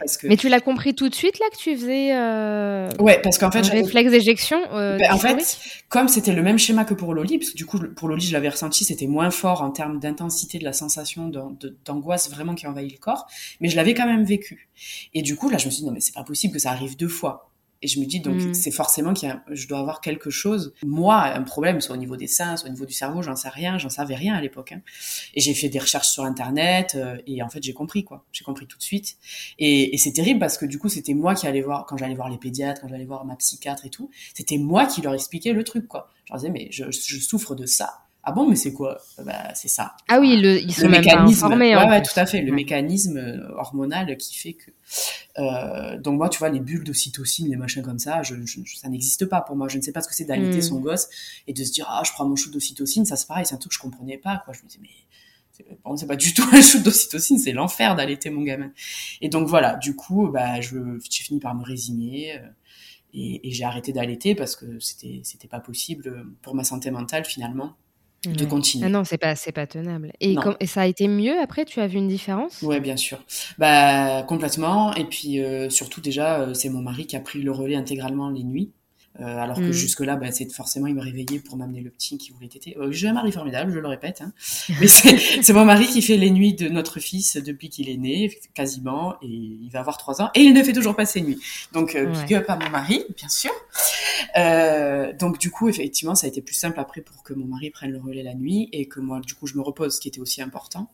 [0.00, 0.26] parce que...
[0.26, 2.88] Mais tu l'as compris tout de suite là que tu faisais euh...
[2.98, 5.58] Ouais, parce qu'en fait, un réflexe d'éjection euh, ben, en fait,
[5.90, 8.32] comme c'était le même schéma que pour Loli, parce que du coup pour Loli, je
[8.32, 11.30] l'avais ressenti, c'était moins fort en termes d'intensité de la sensation
[11.84, 13.26] d'angoisse vraiment qui envahit le corps,
[13.60, 14.70] mais je l'avais quand même vécu.
[15.12, 16.70] Et du coup, là, je me suis dit non mais c'est pas possible que ça
[16.70, 17.51] arrive deux fois.
[17.82, 18.54] Et je me dis donc mm.
[18.54, 22.26] c'est forcément qu'il je dois avoir quelque chose, moi, un problème, soit au niveau des
[22.26, 24.72] seins, soit au niveau du cerveau, j'en sais rien, j'en savais rien à l'époque.
[24.72, 24.82] Hein.
[25.34, 28.44] Et j'ai fait des recherches sur internet euh, et en fait j'ai compris quoi, j'ai
[28.44, 29.16] compris tout de suite.
[29.58, 32.14] Et, et c'est terrible parce que du coup c'était moi qui allais voir quand j'allais
[32.14, 35.52] voir les pédiatres, quand j'allais voir ma psychiatre et tout, c'était moi qui leur expliquais
[35.52, 36.08] le truc quoi.
[36.24, 38.98] Je leur disais mais je, je souffre de ça ah bon, mais c'est quoi?
[39.24, 39.96] Bah, C'est ça.
[40.08, 41.76] Ah oui, le, ils sont le même mécanisme, pas informés.
[41.76, 42.40] Ouais, ouais, tout à fait.
[42.40, 44.70] Le mécanisme euh, hormonal qui fait que.
[45.38, 48.88] Euh, donc moi, tu vois, les bulles d'ocytocine, les machins comme ça, je, je, ça
[48.88, 49.66] n'existe pas pour moi.
[49.66, 50.62] Je ne sais pas ce que c'est d'allaiter mm.
[50.62, 51.08] son gosse
[51.48, 53.58] et de se dire ah je prends mon shoot d'ocytocine, ça c'est pareil, c'est un
[53.58, 54.54] truc que je comprenais pas quoi.
[54.54, 58.30] Je me disais mais bon, c'est pas du tout un shoot d'ocytocine, c'est l'enfer d'allaiter
[58.30, 58.70] mon gamin.
[59.20, 60.78] Et donc voilà, du coup, bah je
[61.10, 62.38] j'ai fini par me résigner.
[62.38, 62.46] Euh,
[63.14, 67.26] et, et j'ai arrêté d'allaiter parce que c'était c'était pas possible pour ma santé mentale
[67.26, 67.76] finalement
[68.24, 68.86] de continuer.
[68.86, 70.12] Ah non, c'est pas, c'est pas tenable.
[70.20, 71.64] Et, et, ça a été mieux après?
[71.64, 72.62] Tu as vu une différence?
[72.62, 73.18] Ouais, bien sûr.
[73.58, 74.94] Bah complètement.
[74.94, 78.30] Et puis euh, surtout déjà, euh, c'est mon mari qui a pris le relais intégralement
[78.30, 78.70] les nuits.
[79.20, 79.72] Euh, alors que mmh.
[79.72, 82.76] jusque-là, bah, c'est forcément, il me réveillait pour m'amener le petit qui voulait téter.
[82.78, 84.22] Euh, J'ai un mari formidable, je le répète.
[84.22, 84.32] Hein.
[84.80, 88.30] Mais c'est mon mari qui fait les nuits de notre fils depuis qu'il est né,
[88.54, 91.40] quasiment, et il va avoir trois ans, et il ne fait toujours pas ses nuits.
[91.72, 93.52] Donc, euh, big up à mon mari, bien sûr.
[94.36, 97.70] Euh, donc, du coup, effectivement, ça a été plus simple après pour que mon mari
[97.70, 100.08] prenne le relais la nuit, et que moi, du coup, je me repose, ce qui
[100.08, 100.90] était aussi important,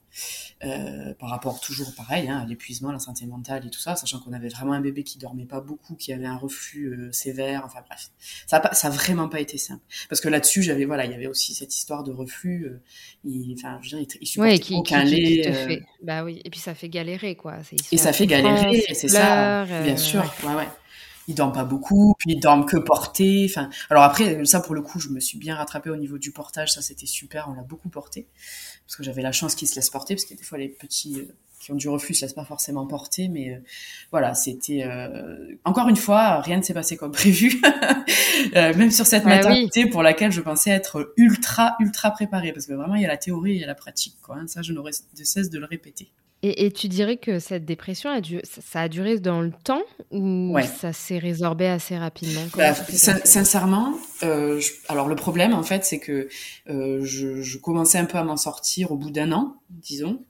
[0.64, 4.18] euh, par rapport toujours pareil, hein, à l'épuisement, la santé mentale et tout ça, sachant
[4.20, 7.62] qu'on avait vraiment un bébé qui dormait pas beaucoup, qui avait un reflux euh, sévère,
[7.64, 8.10] enfin bref
[8.46, 9.82] ça a, pas, ça a vraiment pas été simple.
[10.08, 12.64] Parce que là-dessus, j'avais voilà, il y avait aussi cette histoire de reflux.
[12.64, 12.82] Euh,
[13.24, 15.82] il, enfin, je veux dire, il, supportait qui, aucun lait.
[16.02, 17.58] Bah oui, et puis ça fait galérer quoi.
[17.92, 19.64] Et ça fait galérer, c'est ça.
[19.64, 20.68] Bien sûr, ouais, ouais.
[21.28, 23.46] Ils dorment pas beaucoup, puis ils dorment que portés.
[23.50, 26.32] Enfin, alors après, ça pour le coup, je me suis bien rattrapée au niveau du
[26.32, 26.72] portage.
[26.72, 27.48] Ça, c'était super.
[27.50, 28.26] On l'a beaucoup porté
[28.88, 31.28] parce que j'avais la chance qu'ils se laissent porter, parce que des fois les petits
[31.60, 33.58] qui ont du reflux se laissent pas forcément porter, mais euh,
[34.10, 37.60] voilà, c'était euh, encore une fois, rien ne s'est passé comme prévu,
[38.56, 42.72] euh, même sur cette maternité pour laquelle je pensais être ultra ultra préparée, parce que
[42.72, 44.36] vraiment il y a la théorie et il y a la pratique, quoi.
[44.36, 44.46] Hein.
[44.46, 46.08] ça, je n'aurais de cesse de le répéter.
[46.42, 50.92] Et, tu dirais que cette dépression, a ça a duré dans le temps ou ça
[50.92, 52.42] s'est résorbé assez rapidement?
[52.56, 53.94] Bah, Sincèrement,
[54.88, 56.28] alors le problème en fait, c'est que
[56.66, 60.20] je, je, commençais un peu à m'en sortir au bout d'un an, disons.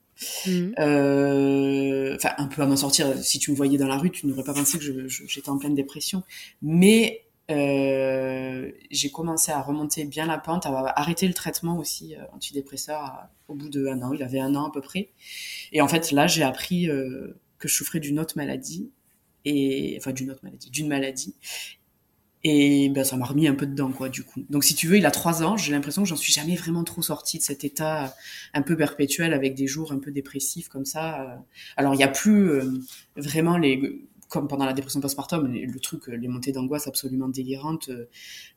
[0.46, 0.74] Mhm.
[0.78, 3.16] Euh, enfin, un peu à m'en sortir.
[3.22, 5.74] Si tu me voyais dans la rue, tu n'aurais pas pensé que j'étais en pleine
[5.74, 6.22] dépression.
[6.62, 12.20] Mais euh, j'ai commencé à remonter bien la pente, à arrêter le traitement aussi euh,
[12.32, 14.12] antidépresseur au bout de un an.
[14.12, 15.10] Il avait un an à peu près.
[15.72, 16.88] Et en fait, là, j'ai appris
[17.58, 18.90] que je souffrais d'une autre maladie
[19.44, 21.34] et enfin d'une autre maladie, d'une maladie
[22.44, 24.44] et ben, ça m'a remis un peu dedans, quoi, du coup.
[24.48, 26.84] Donc, si tu veux, il a trois ans, j'ai l'impression que j'en suis jamais vraiment
[26.84, 28.14] trop sortie de cet état
[28.54, 31.44] un peu perpétuel avec des jours un peu dépressifs comme ça.
[31.76, 32.80] Alors, il n'y a plus euh,
[33.16, 38.08] vraiment les, comme pendant la dépression postpartum, le truc, les montées d'angoisse absolument délirantes, euh,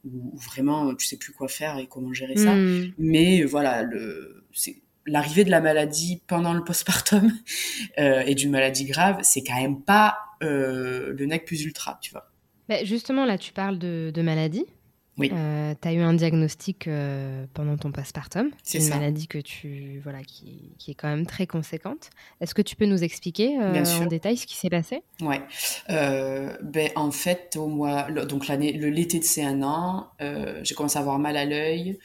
[0.03, 2.53] où, vraiment tu sais plus quoi faire et comment gérer ça.
[2.55, 2.91] Hmm.
[2.97, 7.31] Mais voilà, le, c'est, l'arrivée de la maladie pendant le postpartum
[7.99, 12.12] euh, et d'une maladie grave, c'est quand même pas euh, le nec plus ultra, tu
[12.12, 12.29] vois.
[12.69, 14.65] Bah, justement, là, tu parles de, maladie.
[15.17, 15.30] Oui.
[15.34, 18.50] Euh, tu as eu un diagnostic euh, pendant ton postpartum.
[18.63, 22.10] C'est une maladie que tu, voilà, qui, qui, est quand même très conséquente.
[22.39, 25.04] Est-ce que tu peux nous expliquer euh, en détail ce qui s'est passé?
[25.21, 25.36] Oui.
[25.89, 30.12] ben, en fait, au mois, donc l'année, l'été de ces un an,
[30.63, 32.00] j'ai commencé à avoir mal à l'œil.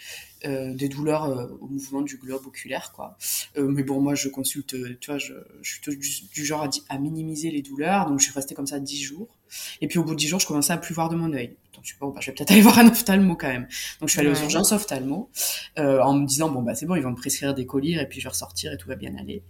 [0.44, 3.16] des douleurs au mouvement du globe oculaire quoi
[3.56, 7.50] mais bon moi je consulte tu vois je, je suis du, genre à, à, minimiser
[7.50, 9.36] les douleurs donc je suis restée comme ça dix jours
[9.80, 11.56] et puis au bout de 10 jours, je commençais à plus voir de mon œil.
[11.86, 13.68] Je, bon, bah, je vais peut-être aller voir un ophtalmo quand même.
[14.00, 15.30] Donc je suis allée aux urgences ophtalmo
[15.78, 18.08] euh, en me disant bon bah c'est bon, ils vont me prescrire des collyres et
[18.08, 19.42] puis je vais ressortir et tout va bien aller.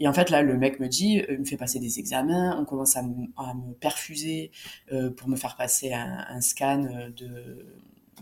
[0.00, 2.56] Et en fait là, le mec me dit, euh, il me fait passer des examens,
[2.60, 4.52] on commence à, me perfuser
[4.92, 7.66] euh, pour me faire passer un, un scan de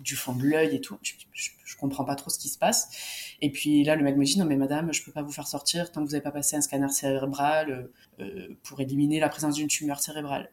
[0.02, 0.98] du fond de l'œil et tout.
[1.02, 3.36] Je, je, comprends pas trop ce qui se passe.
[3.40, 5.46] Et puis là, le mec me dit non mais madame, je peux pas vous faire
[5.46, 9.54] sortir tant que vous n'avez pas passé un scanner cérébral euh, pour éliminer la présence
[9.54, 10.50] d'une tumeur cérébrale.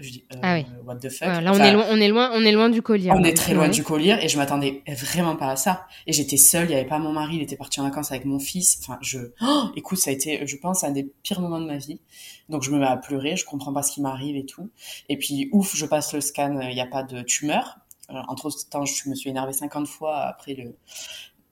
[0.00, 0.66] Je dis, ah oui.
[0.84, 1.28] what the fuck.
[1.28, 3.10] là, on, est loin, on, est loin, on est loin du collier.
[3.12, 5.86] On est très loin du collier et je m'attendais vraiment pas à ça.
[6.06, 8.24] Et j'étais seule, il n'y avait pas mon mari, il était parti en vacances avec
[8.24, 8.78] mon fils.
[8.82, 11.76] Enfin, je, oh, écoute, ça a été, je pense, un des pires moments de ma
[11.76, 12.00] vie.
[12.48, 14.70] Donc, je me mets à pleurer, je comprends pas ce qui m'arrive et tout.
[15.08, 17.78] Et puis, ouf, je passe le scan, il n'y a pas de tumeur.
[18.08, 20.74] entre temps, je me suis énervée 50 fois après le,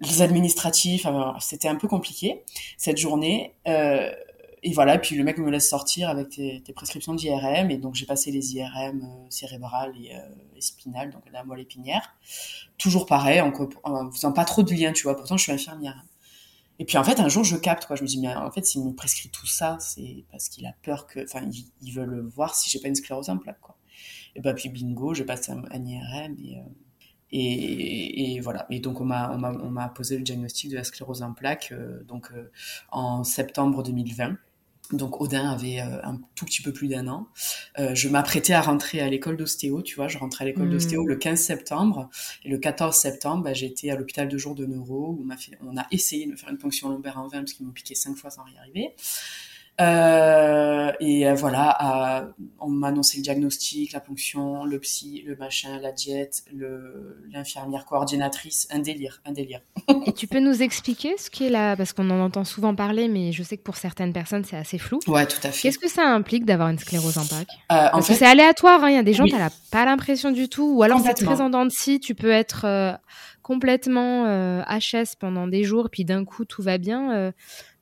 [0.01, 1.07] les administratifs.
[1.41, 2.43] c'était un peu compliqué
[2.77, 3.55] cette journée.
[3.67, 4.11] Euh,
[4.63, 8.07] et voilà, puis le mec me laisse sortir avec tes, prescriptions d'IRM, et donc j'ai
[8.07, 10.21] passé les IRM euh, cérébrales et, euh,
[10.61, 12.15] spinales, donc la moelle épinière.
[12.77, 13.53] Toujours pareil, en,
[13.85, 16.05] en, faisant pas trop de liens, tu vois, pourtant je suis infirmière.
[16.79, 17.97] Et puis en fait, un jour, je capte, quoi.
[17.97, 20.75] Je me dis, mais en fait, s'il me prescrit tout ça, c'est parce qu'il a
[20.83, 21.25] peur que.
[21.25, 21.49] Enfin,
[21.83, 23.77] il, veut le voir si j'ai pas une sclérose en plaques, quoi.
[24.37, 26.57] Et bah, puis bingo, j'ai passé un, IRM et.
[26.57, 26.63] Euh,
[27.31, 28.67] et, et, voilà.
[28.71, 32.03] Et donc on m'a on m'a posé le diagnostic de la sclérose en plaques euh,
[32.05, 32.51] donc euh,
[32.91, 34.39] en septembre 2020.
[34.93, 37.29] Donc Odin avait euh, un tout petit peu plus d'un an.
[37.79, 41.05] Euh, je m'apprêtais à rentrer à l'école d'ostéo, tu vois, je rentrais à l'école d'ostéo
[41.05, 41.09] hmm.
[41.09, 42.09] le 15 septembre
[42.45, 45.37] et le 14 septembre, bah, j'étais à l'hôpital de jour de neuro où on a,
[45.37, 47.73] fait, on a essayé de me faire une ponction lombaire en 20 parce qu'ils m'ont
[47.73, 48.95] piqué cinq fois sans y arriver.
[49.81, 55.79] Euh, et euh, voilà, on m'a annoncé le diagnostic, la ponction, le psy, le machin,
[55.81, 56.45] la diète,
[57.33, 59.61] l'infirmière coordinatrice, un délire, un délire.
[60.07, 63.09] et tu peux nous expliquer ce qui est là, parce qu'on en entend souvent parler,
[63.09, 64.99] mais je sais que pour certaines personnes c'est assez flou.
[65.07, 65.63] Ouais, tout à fait.
[65.63, 68.15] Qu'est-ce que ça implique d'avoir une sclérose en plaques euh, en fait...
[68.15, 68.91] c'est aléatoire, hein.
[68.91, 71.41] il y a des gens qui n'ont pas l'impression du tout, ou alors c'est très
[71.41, 72.93] en dents de scie, tu peux être euh,
[73.49, 74.27] complètement
[74.67, 77.33] HS pendant des jours, puis d'un coup tout va bien.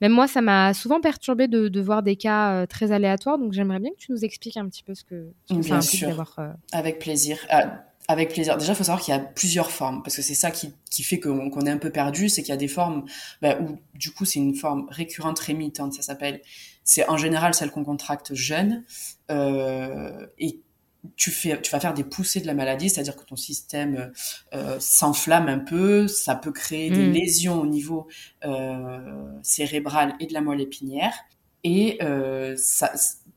[0.03, 3.39] Même moi, ça m'a souvent perturbé de, voir des cas euh, très aléatoires.
[3.39, 6.35] Donc, j'aimerais bien que tu nous expliques un petit peu ce que, ça implique d'avoir.
[6.39, 7.39] Euh, Avec plaisir.
[7.49, 8.57] Ah, avec plaisir.
[8.57, 11.19] Déjà, il faut savoir qu'il y a plusieurs formes, parce que c'est ça qui, fait
[11.19, 13.05] qu'on est un peu perdu, c'est qu'il y a des formes
[13.43, 16.41] bah, où, du coup, c'est une forme récurrente rémitante, ça s'appelle.
[16.85, 18.85] C'est en général celle qu'on contracte jeune
[19.31, 20.61] euh, et
[21.17, 24.13] tu, fais, tu vas faire des poussées de la maladie, c'est-à-dire que ton système
[24.55, 27.13] euh, s'enflamme un peu, ça peut créer des mm.
[27.13, 28.09] lésions au niveau
[28.45, 31.15] euh, cérébral et de la moelle épinière.
[31.65, 32.93] Et euh, ça,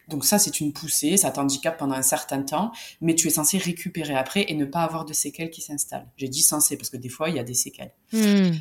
[0.07, 3.57] donc ça, c'est une poussée, ça t'handicape pendant un certain temps, mais tu es censé
[3.57, 6.07] récupérer après et ne pas avoir de séquelles qui s'installent.
[6.17, 7.93] J'ai dit censé parce que des fois, il y a des séquelles.
[8.11, 8.51] Mm.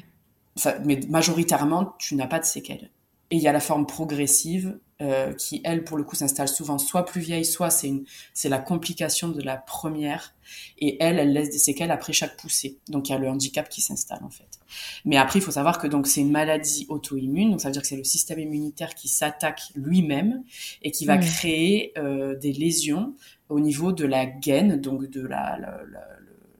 [0.85, 2.91] mais majoritairement, tu n'as pas de séquelles.
[3.31, 6.79] Et il y a la forme progressive euh, qui, elle, pour le coup, s'installe souvent
[6.79, 10.35] soit plus vieille, soit c'est une, c'est la complication de la première.
[10.79, 12.79] Et elle, elle laisse des séquelles après chaque poussée.
[12.89, 14.59] Donc il y a le handicap qui s'installe en fait.
[15.05, 17.51] Mais après, il faut savoir que donc c'est une maladie auto-immune.
[17.51, 20.43] Donc ça veut dire que c'est le système immunitaire qui s'attaque lui-même
[20.83, 21.21] et qui va mmh.
[21.21, 23.15] créer euh, des lésions
[23.49, 26.07] au niveau de la gaine, donc de la, la, la,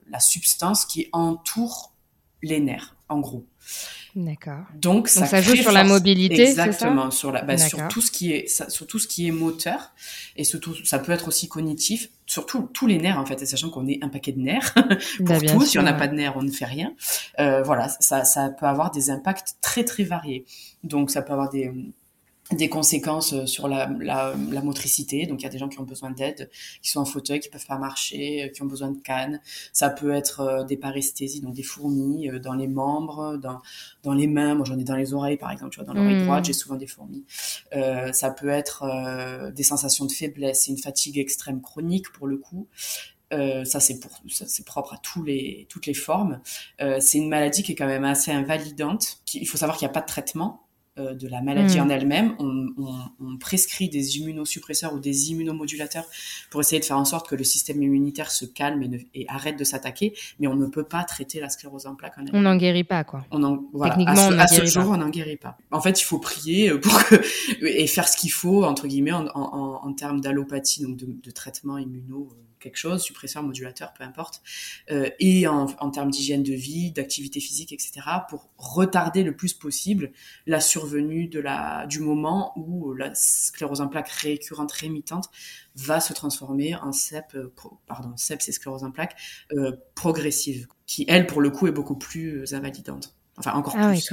[0.09, 1.93] la substance qui entoure
[2.41, 3.45] les nerfs, en gros.
[4.19, 4.65] D'accord.
[4.75, 8.69] Donc, ça, joue sur la mobilité, exactement, sur la, bah, sur tout ce qui est,
[8.69, 9.93] sur tout ce qui est moteur,
[10.35, 13.69] et surtout, ça peut être aussi cognitif, surtout tous les nerfs en fait, et sachant
[13.69, 14.73] qu'on est un paquet de nerfs
[15.17, 15.61] pour bah, tout.
[15.61, 16.93] si on n'a pas de nerfs, on ne fait rien.
[17.39, 20.43] Euh, voilà, ça, ça peut avoir des impacts très très variés.
[20.83, 21.71] Donc, ça peut avoir des
[22.51, 25.27] des conséquences euh, sur la, la, la, motricité.
[25.27, 26.49] Donc, il y a des gens qui ont besoin d'aide,
[26.81, 29.39] qui sont en fauteuil, qui peuvent pas marcher, euh, qui ont besoin de cannes.
[29.71, 33.61] Ça peut être euh, des paresthésies, donc des fourmis dans les membres, dans,
[34.03, 34.55] dans les mains.
[34.55, 35.71] Moi, j'en ai dans les oreilles, par exemple.
[35.71, 36.25] Tu vois, dans l'oreille mmh.
[36.25, 37.23] droite, j'ai souvent des fourmis.
[37.73, 42.37] Euh, ça peut être euh, des sensations de faiblesse, une fatigue extrême chronique pour le
[42.37, 42.67] coup.
[43.31, 46.41] Euh, ça c'est pour c'est propre à tous les toutes les formes.
[46.81, 49.21] Euh, c'est une maladie qui est quand même assez invalidante.
[49.33, 50.65] Il faut savoir qu'il n'y a pas de traitement.
[50.99, 51.83] Euh, de la maladie hmm.
[51.83, 52.35] en elle-même.
[52.39, 56.05] On, prescrit des immunosuppresseurs ou des immunomodulateurs
[56.49, 58.83] pour essayer de faire en sorte que le système immunitaire se calme
[59.13, 62.17] et, arrête de s'attaquer, mais on ne peut pas traiter la sclérose en plaques.
[62.17, 63.25] En on n'en guérit pas, quoi.
[63.31, 63.95] On en, voilà,
[64.39, 65.57] à ce, jour, on n'en guérit pas.
[65.71, 67.15] En fait, il faut prier pour que,
[67.65, 72.29] et faire ce qu'il faut, entre guillemets, en, termes d'allopathie, donc de, de traitement immuno
[72.31, 74.41] euh, quelque chose, suppresseur, modulateur, peu importe,
[74.91, 79.53] euh, et en, en termes d'hygiène de vie, d'activité physique, etc., pour retarder le plus
[79.53, 80.11] possible
[80.45, 85.29] la survenue de la, du moment où la sclérose en plaques récurrente rémitante
[85.75, 87.53] va se transformer en CEP, euh,
[87.87, 89.15] pardon, CEP c'est sclérose en plaques,
[89.53, 93.15] euh, progressive, qui elle, pour le coup, est beaucoup plus invalidante.
[93.37, 94.09] Enfin, encore ah plus.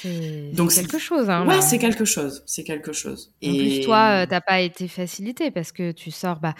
[0.00, 1.28] C'est donc quelque chose.
[1.28, 2.44] Hein, ouais, c'est quelque chose.
[2.46, 3.32] C'est quelque chose.
[3.44, 3.58] En et...
[3.58, 6.54] plus, toi, t'as pas été facilité parce que tu sors, bah,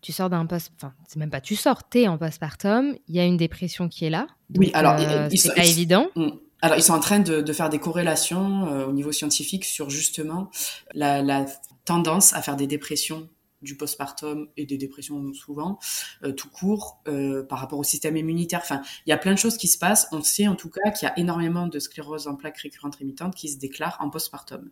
[0.00, 3.20] tu sors d'un post, enfin, c'est même pas tu sors, t'es en postpartum, il y
[3.20, 4.26] a une dépression qui est là.
[4.56, 6.08] oui, alors euh, c'est pas évident.
[6.16, 6.28] Mm.
[6.62, 9.88] Alors ils sont en train de, de faire des corrélations euh, au niveau scientifique sur
[9.88, 10.50] justement
[10.94, 11.46] la, la,
[11.86, 13.28] tendance à faire des dépressions
[13.62, 15.78] du postpartum et des dépressions souvent,
[16.24, 18.60] euh, tout court, euh, par rapport au système immunitaire.
[18.62, 20.08] Enfin, il y a plein de choses qui se passent.
[20.12, 23.34] On sait en tout cas qu'il y a énormément de sclérose en plaques récurrentes rémitantes
[23.34, 24.70] qui se déclarent en postpartum.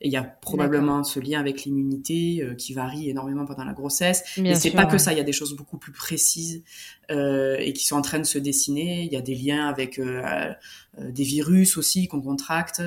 [0.00, 3.72] Et il y a probablement ce lien avec l'immunité euh, qui varie énormément pendant la
[3.72, 4.24] grossesse.
[4.38, 6.62] Mais c'est pas que ça, il y a des choses beaucoup plus précises
[7.10, 9.02] euh, et qui sont en train de se dessiner.
[9.02, 10.52] Il y a des liens avec euh,
[10.98, 12.82] des virus aussi qu'on contracte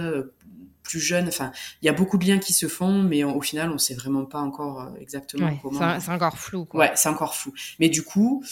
[0.83, 1.27] plus jeune.
[1.27, 3.95] Enfin, il y a beaucoup de liens qui se font, mais au final, on sait
[3.95, 5.99] vraiment pas encore euh, exactement comment.
[5.99, 6.65] C'est encore flou.
[6.65, 6.81] Quoi.
[6.81, 7.53] Ouais, c'est encore flou.
[7.79, 8.43] Mais du coup,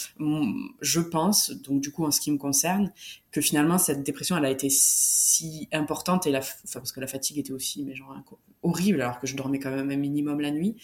[0.81, 2.91] je pense, donc du coup, en ce qui me concerne,
[3.31, 7.07] que finalement cette dépression, elle a été si importante et la, enfin, parce que la
[7.07, 8.13] fatigue était aussi, mais genre
[8.61, 10.75] horrible, alors que je dormais quand même un minimum la nuit.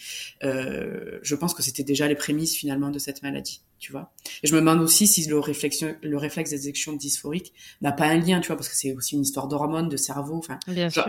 [0.42, 4.12] Euh, je pense que c'était déjà les prémices finalement de cette maladie, tu vois.
[4.42, 8.16] Et je me demande aussi si le, réflexion, le réflexe d'éjection dysphorique n'a pas un
[8.16, 10.36] lien, tu vois, parce que c'est aussi une histoire d'hormones, de cerveau.
[10.36, 10.58] Enfin,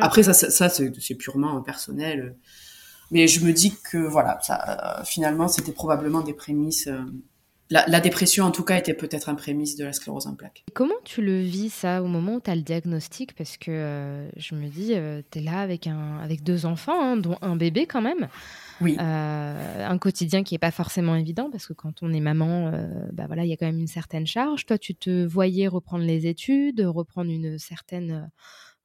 [0.02, 2.36] après ça, ça, c'est purement personnel.
[3.12, 6.88] Mais je me dis que voilà, ça, finalement, c'était probablement des prémices.
[6.88, 7.00] Euh,
[7.72, 10.64] la, dépression, en tout cas, était peut-être un prémisse de la sclérose en plaques.
[10.74, 13.36] Comment tu le vis, ça, au moment où tu as le diagnostic?
[13.36, 17.00] Parce que euh, je me dis, euh, tu es là avec, un, avec deux enfants,
[17.00, 18.28] hein, dont un bébé quand même.
[18.82, 18.98] Oui.
[19.00, 22.72] Euh, un quotidien qui n'est pas forcément évident, parce que quand on est maman,
[23.14, 24.66] bah voilà, il y a quand même une certaine charge.
[24.66, 28.32] Toi, tu te voyais reprendre les études, reprendre une certaine,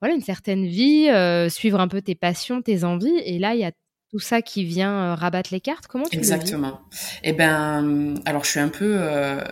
[0.01, 1.09] voilà, une certaine vie,
[1.49, 3.17] suivre un peu tes passions, tes envies.
[3.25, 3.73] Et là, il y a
[4.15, 6.83] tout ça qui vient euh, rabattre les cartes Comment tu Exactement.
[7.25, 9.43] Eh ben, alors je suis un peu, euh,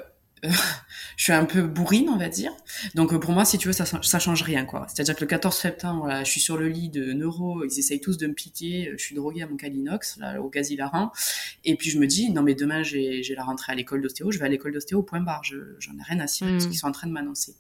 [1.17, 2.53] je suis un peu bourrine, on va dire.
[2.95, 4.87] Donc euh, pour moi, si tu veux, ça, ça change rien, quoi.
[4.89, 8.19] C'est-à-dire que le 14 septembre, je suis sur le lit de neuro, ils essayent tous
[8.19, 11.13] de me piquer, je suis droguée à mon calinox, là, au gaz hilarant.
[11.65, 14.39] Et puis je me dis, non mais demain j'ai la rentrée à l'école d'ostéo, je
[14.39, 16.69] vais à l'école d'ostéo, point barre, j'en ai rien à cirer parce hmm.
[16.69, 17.55] qu'ils sont en train de m'annoncer.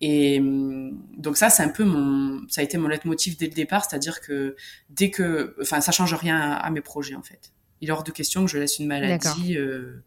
[0.00, 3.52] Et hum, donc ça, c'est un peu mon, ça a été mon leitmotiv dès le
[3.52, 4.56] départ, c'est-à-dire que
[4.90, 7.52] dès que, enfin, ça change rien à, mes projets en fait.
[7.80, 10.02] Il est hors de question que je laisse une maladie euh,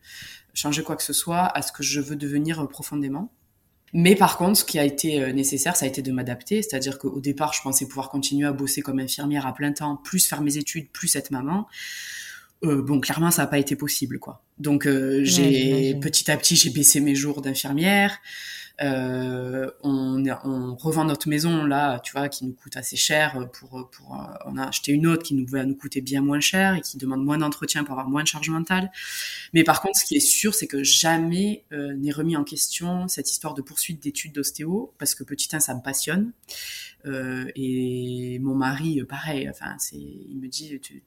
[0.53, 3.31] changer quoi que ce soit à ce que je veux devenir profondément.
[3.93, 6.61] Mais par contre, ce qui a été euh, nécessaire, ça a été de m'adapter.
[6.61, 10.27] C'est-à-dire qu'au départ, je pensais pouvoir continuer à bosser comme infirmière à plein temps, plus
[10.27, 11.67] faire mes études, plus être maman.
[12.63, 14.43] Euh, bon, clairement, ça n'a pas été possible, quoi.
[14.59, 18.19] Donc, euh, j'ai petit à petit, j'ai baissé mes jours d'infirmière.
[18.81, 23.47] Euh, on, on, revend notre maison là, tu vois, qui nous coûte assez cher.
[23.53, 26.39] Pour, pour, euh, on a acheté une autre qui nous va nous coûter bien moins
[26.39, 28.91] cher et qui demande moins d'entretien pour avoir moins de charge mentale.
[29.53, 33.07] Mais par contre, ce qui est sûr, c'est que jamais euh, n'est remis en question
[33.07, 36.31] cette histoire de poursuite d'études d'ostéo, parce que petit un, ça me passionne.
[37.05, 39.47] Euh, et mon mari, pareil.
[39.49, 41.03] Enfin, c'est, il me dit, tu,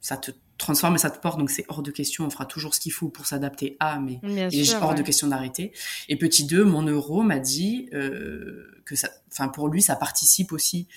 [0.00, 2.26] ça te transforme et ça te porte, donc c'est hors de question.
[2.26, 5.72] On fera toujours ce qu'il faut pour s'adapter à, mais est hors de question d'arrêter.
[6.08, 10.50] Et petit 2, mon euro m'a dit euh, que ça, enfin pour lui, ça participe
[10.50, 10.88] aussi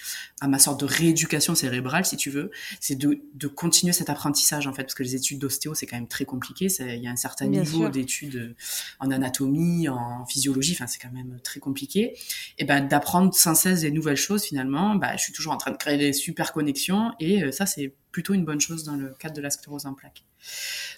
[0.42, 2.50] à ma sorte de rééducation cérébrale, si tu veux.
[2.80, 5.98] C'est de, de continuer cet apprentissage en fait, parce que les études d'ostéo c'est quand
[5.98, 6.68] même très compliqué.
[6.80, 8.56] Il y a un certain niveau d'études
[9.00, 12.18] en anatomie, en physiologie, enfin c'est quand même très compliqué.
[12.58, 15.72] Et ben d'apprendre sans cesse des nouvelles choses finalement, bah je suis toujours en train
[15.72, 19.13] de créer des super connexions et euh, ça c'est plutôt une bonne chose dans le
[19.19, 20.24] cadre de la sclérose en plaques.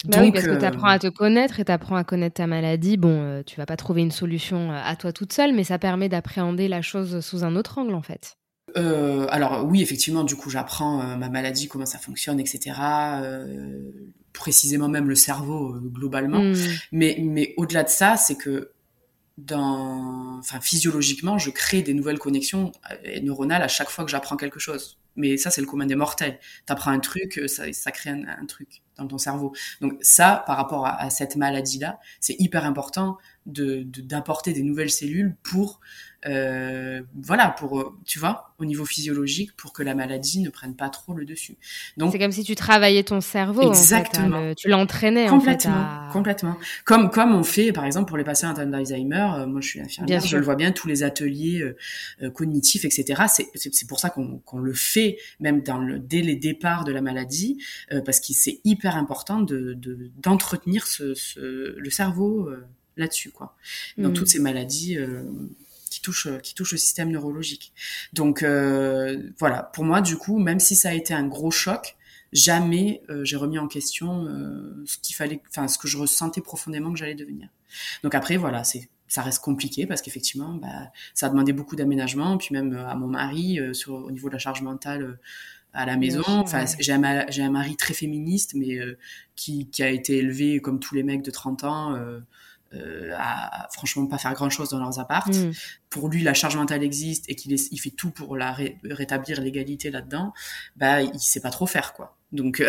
[0.04, 2.46] Bah oui, parce que tu apprends à te connaître et tu apprends à connaître ta
[2.46, 2.96] maladie.
[2.96, 5.78] Bon, euh, tu vas pas trouver une solution euh, à toi toute seule, mais ça
[5.78, 8.36] permet d'appréhender la chose sous un autre angle, en fait.
[8.76, 12.72] Euh, alors oui, effectivement, du coup, j'apprends ma maladie, comment ça fonctionne, etc.
[14.32, 16.40] précisément même le cerveau globalement.
[16.40, 16.54] Hmm.
[16.90, 18.72] Mais, mais au-delà de ça, c'est que
[19.36, 22.72] dans, enfin, physiologiquement, je crée des nouvelles connexions
[23.22, 24.98] neuronales à chaque fois que j'apprends quelque chose.
[25.16, 26.38] Mais ça, c'est le commun des mortels.
[26.66, 29.52] T'apprends un truc, ça, ça crée un, truc dans ton cerveau.
[29.80, 35.36] Donc ça, par rapport à, cette maladie-là, c'est hyper important de d'apporter des nouvelles cellules
[35.42, 35.80] pour
[36.26, 40.74] euh, voilà, pour, euh, tu vois, au niveau physiologique, pour que la maladie ne prenne
[40.74, 41.58] pas trop le dessus.
[41.98, 43.60] Donc c'est comme si tu travaillais ton cerveau.
[43.68, 44.38] Exactement.
[44.38, 46.56] En fait, tu l'entraînais complètement, en fait, complètement.
[46.86, 49.26] Comme comme on fait, par exemple, pour les patients atteints d'Alzheimer.
[49.34, 51.62] Euh, moi, je suis infirmière, je le vois bien, tous les ateliers
[52.32, 53.24] cognitifs, etc.
[53.28, 56.92] C'est c'est pour ça qu'on qu'on le fait même dans le dès les départs de
[56.92, 57.62] la maladie,
[58.06, 59.78] parce que c'est hyper important de
[60.22, 62.48] d'entretenir ce, ce, le cerveau
[62.96, 63.56] là-dessus, quoi.
[63.98, 64.98] Dans toutes ces maladies
[65.94, 67.72] qui touche qui touche le système neurologique.
[68.12, 71.96] Donc euh, voilà, pour moi du coup, même si ça a été un gros choc,
[72.32, 76.40] jamais euh, j'ai remis en question euh, ce qu'il fallait, enfin ce que je ressentais
[76.40, 77.48] profondément que j'allais devenir.
[78.02, 82.36] Donc après voilà, c'est ça reste compliqué parce qu'effectivement, bah, ça a demandé beaucoup d'aménagement,
[82.38, 85.20] puis même à mon mari sur au niveau de la charge mentale
[85.72, 86.24] à la maison.
[86.26, 88.78] Enfin, j'ai un, j'ai un mari très féministe, mais
[89.36, 91.96] qui, qui a été élevé comme tous les mecs de 30 ans
[93.16, 95.28] à franchement pas faire grand chose dans leurs apparts.
[95.28, 95.52] Mm.
[95.90, 99.90] Pour lui, la charge mentale existe et qu'il il fait tout pour la rétablir l'égalité
[99.90, 100.32] là-dedans.
[100.76, 102.16] Bah, il sait pas trop faire quoi.
[102.32, 102.64] Donc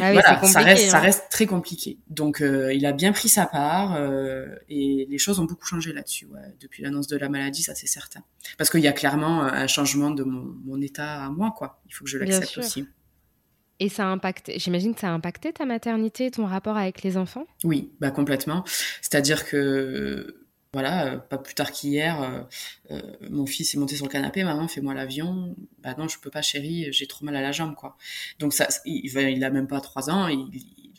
[0.00, 1.00] ah voilà, ça reste, ça hein.
[1.00, 1.98] reste très compliqué.
[2.10, 5.92] Donc euh, il a bien pris sa part euh, et les choses ont beaucoup changé
[5.92, 6.26] là-dessus.
[6.26, 6.54] Ouais.
[6.60, 8.20] Depuis l'annonce de la maladie, ça c'est certain.
[8.58, 11.80] Parce qu'il y a clairement un changement de mon, mon, état à moi, quoi.
[11.86, 12.86] Il faut que je l'accepte aussi.
[13.80, 17.16] Et ça a impacté, j'imagine que ça a impacté ta maternité, ton rapport avec les
[17.16, 17.46] enfants?
[17.62, 18.64] Oui, bah complètement.
[19.00, 22.42] C'est-à-dire que voilà, euh, pas plus tard qu'hier, euh,
[22.90, 23.00] euh,
[23.30, 25.56] mon fils est monté sur le canapé, maman, fais-moi l'avion.
[25.82, 27.96] Bah non, je peux pas, chérie, j'ai trop mal à la jambe, quoi.
[28.38, 30.28] Donc ça, il, il a même pas trois ans,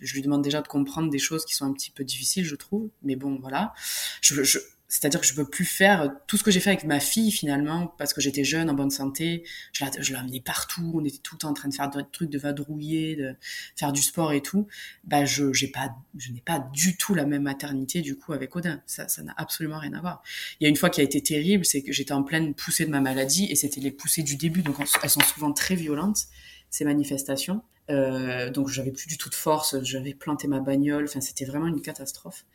[0.02, 2.56] je lui demande déjà de comprendre des choses qui sont un petit peu difficiles, je
[2.56, 2.90] trouve.
[3.04, 3.74] Mais bon, voilà.
[4.22, 4.60] Je,
[4.90, 7.94] c'est-à-dire que je peux plus faire tout ce que j'ai fait avec ma fille finalement
[8.00, 9.44] parce que j'étais jeune en bonne santé.
[9.72, 10.92] Je l'ai amenée partout.
[10.96, 13.36] On était tout le temps en train de faire des trucs de vadrouiller de
[13.76, 14.68] faire du sport et tout.
[15.04, 18.56] Bah je j'ai pas je n'ai pas du tout la même maternité du coup avec
[18.56, 18.82] Odin.
[18.88, 20.24] Ça ça n'a absolument rien à voir.
[20.60, 22.86] Il y a une fois qui a été terrible c'est que j'étais en pleine poussée
[22.86, 24.64] de ma maladie et c'était les poussées du début.
[24.64, 26.26] Donc elles sont souvent très violentes
[26.70, 31.22] ces manifestations euh, donc j'avais plus du tout de force, j'avais planté ma bagnole, enfin
[31.22, 32.46] c'était vraiment une catastrophe.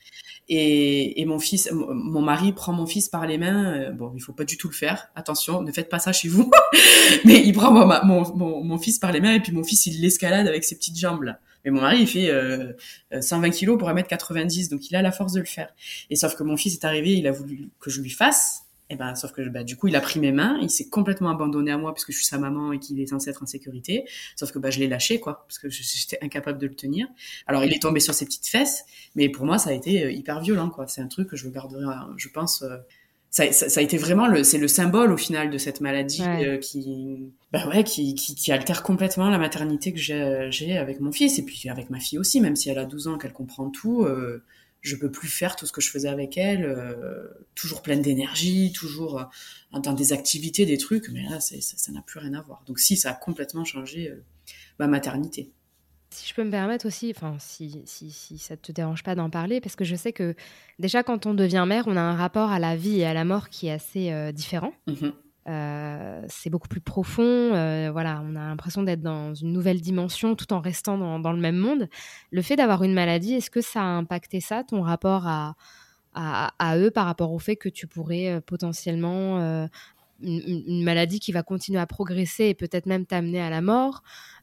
[0.48, 3.80] Et, et, mon fils, mon mari prend mon fils par les mains.
[3.80, 5.08] Euh, bon, il faut pas du tout le faire.
[5.16, 6.50] Attention, ne faites pas ça chez vous.
[7.24, 10.00] Mais il prend mon, mon, mon, fils par les mains et puis mon fils il
[10.02, 11.40] l'escalade avec ses petites jambes là.
[11.64, 12.72] Mais mon mari il fait euh,
[13.18, 15.74] 120 kilos pour 1m90, donc il a la force de le faire.
[16.10, 18.63] Et sauf que mon fils est arrivé, il a voulu que je lui fasse.
[18.90, 21.30] Et ben, sauf que bah, du coup, il a pris mes mains, il s'est complètement
[21.30, 23.46] abandonné à moi parce que je suis sa maman et qu'il est censé être en
[23.46, 24.04] sécurité.
[24.36, 27.06] Sauf que bah, je l'ai lâché, quoi, parce que j'étais incapable de le tenir.
[27.46, 30.12] Alors, il est tombé sur ses petites fesses, mais pour moi, ça a été euh,
[30.12, 30.86] hyper violent, quoi.
[30.86, 32.62] C'est un truc que je garderai, euh, je pense.
[32.62, 32.76] Euh,
[33.30, 36.22] ça, ça, ça, a été vraiment le, c'est le symbole au final de cette maladie
[36.60, 41.40] qui, bah ouais, qui, qui, qui, altère complètement la maternité que j'ai avec mon fils
[41.40, 44.04] et puis avec ma fille aussi, même si elle a 12 ans, qu'elle comprend tout.
[44.04, 44.44] Euh,
[44.84, 48.70] je peux plus faire tout ce que je faisais avec elle, euh, toujours pleine d'énergie,
[48.72, 52.62] toujours euh, dans des activités, des trucs, mais là, ça n'a plus rien à voir.
[52.66, 54.22] Donc si, ça a complètement changé euh,
[54.78, 55.50] ma maternité.
[56.10, 59.30] Si je peux me permettre aussi, enfin, si, si, si ça te dérange pas d'en
[59.30, 60.36] parler, parce que je sais que
[60.78, 63.24] déjà quand on devient mère, on a un rapport à la vie et à la
[63.24, 64.72] mort qui est assez différent.
[64.88, 65.10] Euh,
[65.46, 67.22] c'est beaucoup plus profond.
[67.22, 71.40] Euh, voilà, on a l'impression d'être dans une nouvelle dimension tout en restant dans, le
[71.40, 71.88] même monde.
[72.30, 75.54] Le fait d'avoir une maladie, est-ce que ça a impacté ça, ton rapport à,
[76.76, 79.68] eux par rapport au fait que tu pourrais euh, potentiellement
[80.20, 84.02] une, maladie qui va continuer à progresser et peut-être même t'amener à la mort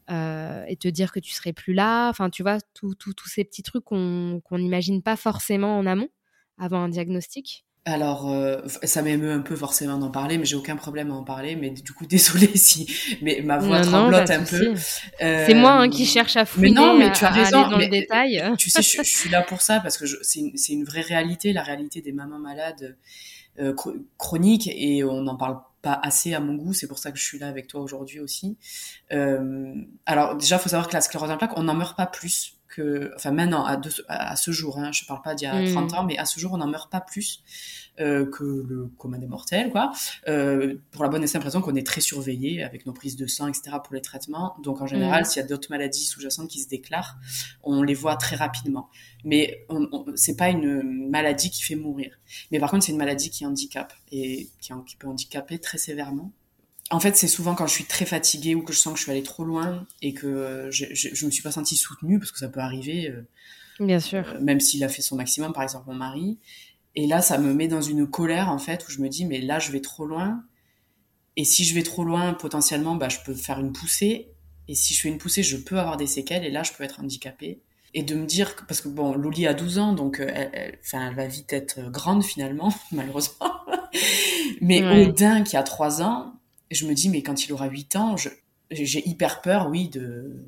[0.09, 2.09] et te dire que tu serais plus là?
[2.09, 2.95] Enfin, tu vois, tous
[3.27, 6.09] ces petits trucs qu'on n'imagine pas forcément en amont
[6.57, 7.65] avant un diagnostic?
[7.83, 11.23] Alors, euh, ça m'émeut un peu forcément d'en parler, mais j'ai aucun problème à en
[11.23, 11.55] parler.
[11.55, 12.87] Mais du coup, désolée si
[13.21, 14.73] mais ma voix tremblote un peu.
[15.19, 17.87] c'est moi hein, qui cherche à fouiner, mais non, mais tu as raison, dans le
[17.87, 18.43] détail.
[18.57, 21.63] Tu sais, je, suis là pour ça parce que c'est une, une, vraie réalité, la
[21.63, 22.95] réalité des mamans malades
[23.59, 23.75] euh,
[24.17, 26.73] chroniques, et on n'en parle pas assez à mon goût.
[26.73, 28.57] C'est pour ça que je suis là avec toi aujourd'hui aussi.
[29.11, 29.73] Euh,
[30.05, 32.55] alors déjà, il faut savoir que la sclérose en plaques, on n'en meurt pas plus
[32.71, 35.91] que, enfin maintenant, à, à ce jour, hein, je parle pas d'il y a 30
[35.91, 35.95] mm.
[35.95, 37.43] ans, mais à ce jour, on n'en meurt pas plus
[37.99, 39.91] euh, que le commun des mortels, quoi.
[40.27, 43.27] Euh, pour la bonne et simple raison qu'on est très surveillé avec nos prises de
[43.27, 43.77] sang, etc.
[43.83, 44.55] pour les traitements.
[44.63, 45.25] Donc en général, mm.
[45.25, 47.17] s'il y a d'autres maladies sous-jacentes qui se déclarent,
[47.63, 48.89] on les voit très rapidement.
[49.25, 52.17] Mais on c'est pas une maladie qui fait mourir.
[52.51, 56.31] Mais par contre, c'est une maladie qui handicape et qui, qui peut handicaper très sévèrement
[56.91, 59.03] en fait, c'est souvent quand je suis très fatiguée ou que je sens que je
[59.03, 62.39] suis allée trop loin et que je, je, me suis pas sentie soutenue parce que
[62.39, 63.09] ça peut arriver.
[63.09, 63.27] Euh,
[63.79, 64.27] Bien sûr.
[64.27, 66.37] Euh, même s'il a fait son maximum, par exemple mon mari.
[66.95, 69.39] Et là, ça me met dans une colère en fait où je me dis mais
[69.39, 70.43] là, je vais trop loin.
[71.37, 74.27] Et si je vais trop loin, potentiellement, bah, je peux faire une poussée.
[74.67, 76.83] Et si je fais une poussée, je peux avoir des séquelles et là, je peux
[76.83, 77.61] être handicapée.
[77.93, 81.07] Et de me dire, parce que bon, Loli a 12 ans, donc euh, elle, enfin,
[81.07, 83.51] elle va vite être grande finalement, malheureusement.
[84.59, 86.30] Mais Odin, qui a 3 ans,
[86.75, 88.15] je me dis, mais quand il aura 8 ans,
[88.69, 90.43] j'ai hyper peur, oui, de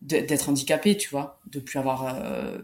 [0.00, 2.58] d'être handicapé, tu vois, de plus avoir euh,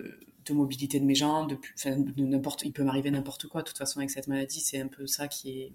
[0.44, 3.62] de mobilité de mes jambes, de, plus, de n'importe, il peut m'arriver n'importe quoi.
[3.62, 5.72] De toute façon, avec cette maladie, c'est un peu ça qui est,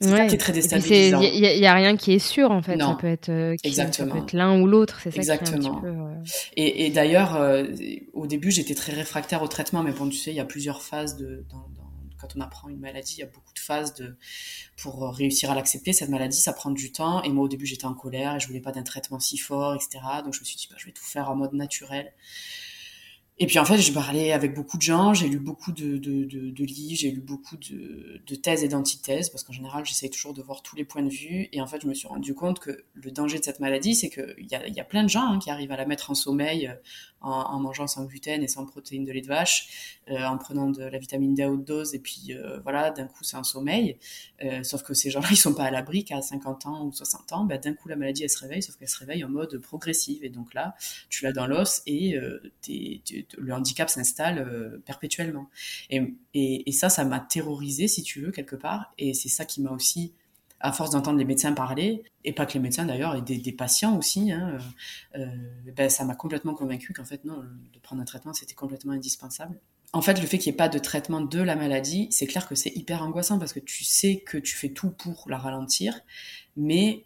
[0.00, 1.22] qui est très déstabilisant.
[1.22, 2.78] Il n'y a, rien qui est sûr en fait.
[2.78, 5.00] Ça peut être, euh, être l'un ou l'autre.
[5.02, 5.60] C'est ça Exactement.
[5.60, 6.24] Qui est un peu, euh,
[6.56, 7.40] Et, et d'ailleurs,
[8.12, 10.82] au début, j'étais très réfractaire au traitement, mais bon, tu sais, il y a plusieurs
[10.82, 11.81] phases de, dans,
[12.22, 13.94] quand on apprend une maladie, il y a beaucoup de phases
[14.80, 15.92] pour réussir à l'accepter.
[15.92, 17.22] Cette maladie, ça prend du temps.
[17.24, 19.74] Et moi, au début, j'étais en colère et je voulais pas d'un traitement si fort,
[19.74, 19.98] etc.
[20.24, 22.12] Donc, je me suis dit, bah, je vais tout faire en mode naturel.
[23.38, 26.64] Et puis en fait, j'ai parlé avec beaucoup de gens, j'ai lu beaucoup de, de,
[26.64, 30.62] livres, j'ai lu beaucoup de, thèses et d'antithèses, parce qu'en général, j'essaye toujours de voir
[30.62, 31.48] tous les points de vue.
[31.50, 34.10] Et en fait, je me suis rendu compte que le danger de cette maladie, c'est
[34.10, 36.14] qu'il y a, y a plein de gens hein, qui arrivent à la mettre en
[36.14, 36.72] sommeil
[37.22, 40.98] en, mangeant sans gluten et sans protéines de lait de vache, en prenant de la
[40.98, 43.96] vitamine D à haute dose, et puis voilà, d'un coup c'est un sommeil.
[44.62, 47.44] sauf que ces gens-là, ils sont pas à l'abri qu'à 50 ans ou 60 ans,
[47.44, 50.24] bah, d'un coup la maladie elle se réveille, sauf qu'elle se réveille en mode progressive.
[50.24, 50.74] Et donc là,
[51.08, 52.18] tu l'as dans l'os et
[52.68, 55.48] le handicap s'installe perpétuellement.
[55.90, 56.02] Et,
[56.34, 58.92] et, et ça, ça m'a terrorisé, si tu veux, quelque part.
[58.98, 60.12] Et c'est ça qui m'a aussi
[60.62, 63.98] à force d'entendre les médecins parler, et pas que les médecins d'ailleurs, et des, patients
[63.98, 64.58] aussi, hein,
[65.16, 67.38] euh, euh, ben, ça m'a complètement convaincu qu'en fait, non,
[67.72, 69.60] de prendre un traitement, c'était complètement indispensable.
[69.92, 72.48] En fait, le fait qu'il n'y ait pas de traitement de la maladie, c'est clair
[72.48, 76.00] que c'est hyper angoissant parce que tu sais que tu fais tout pour la ralentir,
[76.56, 77.04] mais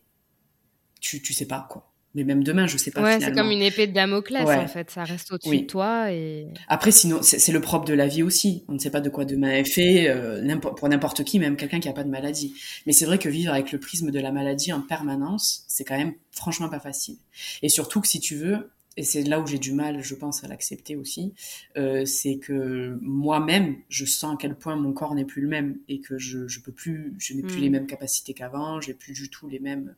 [1.00, 3.02] tu, tu sais pas quoi mais même demain, je sais pas.
[3.02, 6.48] Ouais, c'est comme une épée de Damoclès en fait, ça reste au-dessus de toi et.
[6.66, 8.64] Après, sinon, c'est le propre de la vie aussi.
[8.68, 11.78] On ne sait pas de quoi demain est fait, euh, pour n'importe qui, même quelqu'un
[11.78, 12.54] qui a pas de maladie.
[12.86, 15.96] Mais c'est vrai que vivre avec le prisme de la maladie en permanence, c'est quand
[15.96, 17.16] même franchement pas facile.
[17.62, 20.42] Et surtout que si tu veux, et c'est là où j'ai du mal, je pense,
[20.42, 21.34] à l'accepter aussi,
[21.76, 25.78] euh, c'est que moi-même, je sens à quel point mon corps n'est plus le même
[25.88, 27.72] et que je, je peux plus, je n'ai plus les hmm.
[27.72, 29.94] mêmes capacités qu'avant, j'ai plus du tout les mêmes,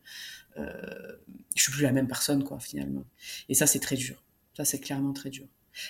[0.57, 0.72] euh,
[1.55, 3.05] je suis plus la même personne, quoi, finalement.
[3.49, 4.24] Et ça, c'est très dur.
[4.57, 5.46] Ça, c'est clairement très dur.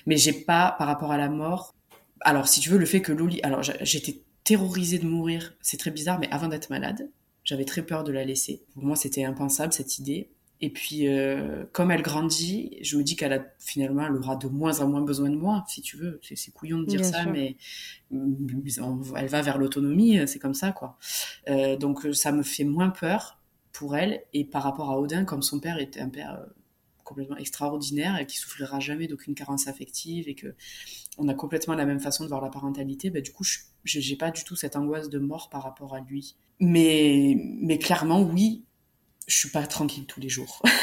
[0.06, 1.74] Mais j'ai pas, par rapport à la mort,
[2.20, 5.90] alors si tu veux, le fait que Loli, alors j'étais terrorisée de mourir, c'est très
[5.90, 7.10] bizarre, mais avant d'être malade,
[7.44, 8.62] j'avais très peur de la laisser.
[8.74, 10.30] Pour moi, c'était impensable cette idée.
[10.60, 14.48] Et puis, euh, comme elle grandit, je me dis qu'elle a finalement, elle aura de
[14.48, 16.20] moins en moins besoin de moi, si tu veux.
[16.22, 17.56] C'est couillon de dire ça, mais
[18.10, 20.98] elle va vers l'autonomie, c'est comme ça, quoi.
[21.48, 23.38] Euh, donc, ça me fait moins peur
[23.72, 24.22] pour elle.
[24.34, 26.46] Et par rapport à Odin, comme son père était un père euh,
[27.04, 30.54] complètement extraordinaire et qui souffrira jamais d'aucune carence affective et que
[31.18, 34.16] on a complètement la même façon de voir la parentalité, bah, du coup, je j'ai
[34.16, 36.36] pas du tout cette angoisse de mort par rapport à lui.
[36.60, 38.64] Mais, mais clairement, oui,
[39.28, 40.62] je suis pas tranquille tous les jours.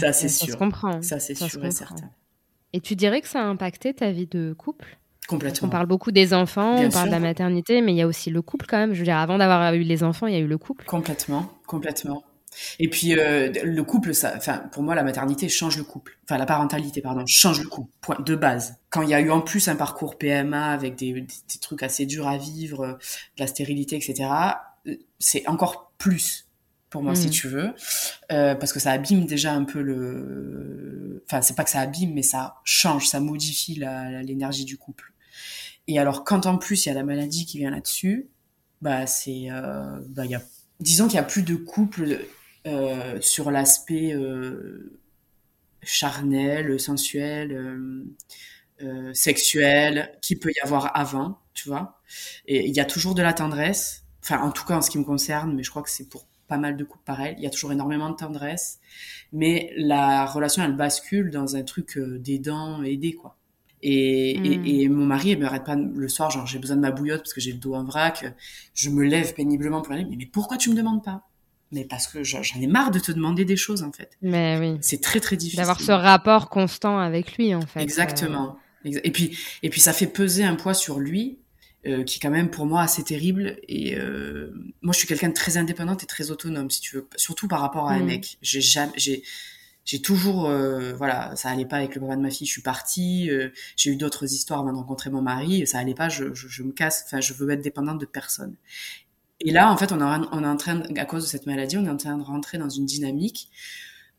[0.00, 0.46] ça, c'est sûr.
[0.46, 1.02] Ça se comprend.
[1.02, 2.10] Ça, c'est sûr et certain.
[2.72, 4.98] Et tu dirais que ça a impacté ta vie de couple?
[5.28, 5.68] Complètement.
[5.68, 8.30] On parle beaucoup des enfants, on parle de la maternité, mais il y a aussi
[8.30, 8.94] le couple quand même.
[8.94, 10.86] Je veux dire, avant d'avoir eu les enfants, il y a eu le couple.
[10.86, 12.24] Complètement, complètement.
[12.78, 16.38] Et puis euh, le couple, ça, enfin pour moi la maternité change le couple, enfin
[16.38, 18.76] la parentalité pardon change le couple, point de base.
[18.88, 21.82] Quand il y a eu en plus un parcours PMA avec des, des, des trucs
[21.82, 24.30] assez durs à vivre, de la stérilité, etc.
[24.86, 26.47] Euh, c'est encore plus
[26.90, 27.30] pour moi, si mm.
[27.30, 27.74] tu veux,
[28.32, 31.22] euh, parce que ça abîme déjà un peu le.
[31.26, 33.74] Enfin, c'est pas que ça abîme, mais ça change, ça modifie
[34.22, 35.12] l'énergie du couple.
[35.86, 38.28] Et alors, quand en plus il y a la maladie qui vient là-dessus,
[38.80, 40.42] bah c'est, euh, bah il y a,
[40.80, 42.20] disons qu'il y a plus de couple
[42.66, 44.14] euh, sur l'aspect
[45.82, 48.04] charnel, sensuel,
[49.12, 52.00] sexuel, qui peut y avoir avant, tu vois.
[52.46, 54.04] Et il y a toujours de la tendresse.
[54.22, 56.27] Enfin, en tout cas en ce qui me concerne, mais je crois que c'est pour
[56.48, 57.34] pas mal de couples pareils.
[57.38, 58.80] Il y a toujours énormément de tendresse,
[59.32, 63.36] mais la relation, elle bascule dans un truc euh, d'aidant, aidé, quoi.
[63.80, 64.92] Et, et, hmm.
[64.92, 67.32] mon mari, il me arrête pas le soir, genre j'ai besoin de ma bouillotte parce
[67.32, 68.34] que j'ai le dos en vrac.
[68.74, 71.28] Je me lève péniblement pour aller, mais, mais pourquoi tu me demandes pas?
[71.70, 74.16] Mais parce que j'en ai marre de te demander des choses en fait.
[74.22, 74.78] Mais oui.
[74.80, 75.60] C'est très très difficile.
[75.60, 77.80] D'avoir ce rapport constant avec lui en fait.
[77.80, 78.56] Exactement.
[78.84, 81.38] Et puis et puis ça fait peser un poids sur lui
[81.86, 83.58] euh, qui est quand même pour moi assez terrible.
[83.68, 84.52] Et euh,
[84.82, 87.60] moi, je suis quelqu'un de très indépendante et très autonome, si tu veux, surtout par
[87.60, 88.06] rapport à un mm.
[88.06, 88.38] mec.
[88.42, 89.22] J'ai jamais, j'ai,
[89.84, 92.62] j'ai toujours, euh, voilà, ça allait pas avec le papa de ma fille, je suis
[92.62, 93.30] partie.
[93.30, 96.48] Euh, j'ai eu d'autres histoires avant de rencontrer mon mari, ça allait pas, je, je,
[96.48, 97.04] je me casse.
[97.06, 98.54] Enfin, je veux être dépendante de personne.
[99.40, 101.76] Et là, en fait, on, a, on est en train, à cause de cette maladie,
[101.78, 103.48] on est en train de rentrer dans une dynamique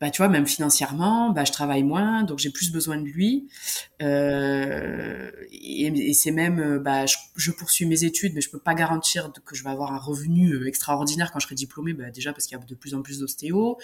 [0.00, 3.48] bah tu vois même financièrement bah je travaille moins donc j'ai plus besoin de lui.
[4.00, 9.30] Euh, et, c'est même euh, bah je, poursuis mes études mais je peux pas garantir
[9.44, 11.92] que je vais avoir un revenu euh, extraordinaire quand je serai diplômée.
[11.92, 13.78] Bah déjà parce qu'il y a de plus en plus d'ostéo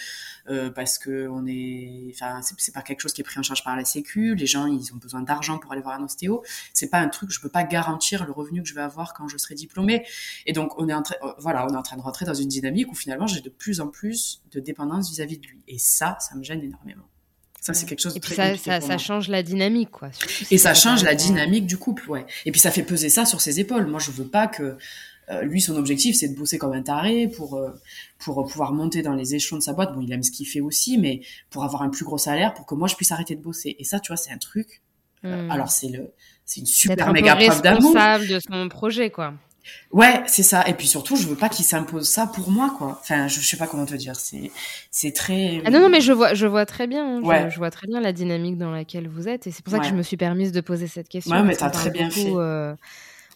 [0.74, 3.76] parce que on est enfin c'est pas quelque chose qui est pris en charge par
[3.76, 4.34] la sécu.
[4.34, 6.42] Les gens ils ont besoin d'argent pour aller voir un ostéo.
[6.72, 9.28] C'est pas un truc je peux pas garantir le revenu que je vais avoir quand
[9.28, 10.06] je serai diplômée.
[10.46, 12.48] Et donc on est en train voilà on est en train de rentrer dans une
[12.48, 15.62] dynamique où finalement j'ai de plus en plus de dépendance vis-à-vis -vis de lui.
[15.68, 17.04] Et ça ça, me gêne énormément.
[17.60, 20.10] Ça, c'est quelque chose de et très ça, ça, change la dynamique, quoi.
[20.50, 22.24] Et ça change la dynamique du couple, ouais.
[22.44, 23.86] Et puis ça fait peser ça sur ses épaules.
[23.86, 24.76] Moi, je veux pas que
[25.28, 27.70] euh, lui, son objectif, c'est de bosser comme un taré pour euh,
[28.18, 29.92] pour pouvoir monter dans les échelons de sa boîte.
[29.94, 32.66] Bon, il aime ce qu'il fait aussi, mais pour avoir un plus gros salaire, pour
[32.66, 33.74] que moi, je puisse arrêter de bosser.
[33.78, 34.82] Et ça, tu vois, c'est un truc.
[35.24, 35.50] Euh, hmm.
[35.50, 36.12] alors, c'est le,
[36.44, 37.94] c'est une super méga preuve d'amour.
[37.94, 39.34] responsable de son projet, quoi.
[39.92, 40.66] Ouais, c'est ça.
[40.68, 42.98] Et puis surtout, je veux pas qu'il s'impose ça pour moi, quoi.
[43.00, 44.16] Enfin, je, sais pas comment te dire.
[44.16, 44.50] C'est,
[44.90, 45.62] c'est très.
[45.64, 47.18] Ah non, non, mais je vois, je vois très bien.
[47.22, 47.48] Hein.
[47.48, 49.86] Je, vois très bien la dynamique dans laquelle vous êtes, et c'est pour ça que
[49.86, 51.34] je me suis permise de poser cette question.
[51.34, 52.32] Ouais, mais t'as très bien fait.
[52.34, 52.74] Euh,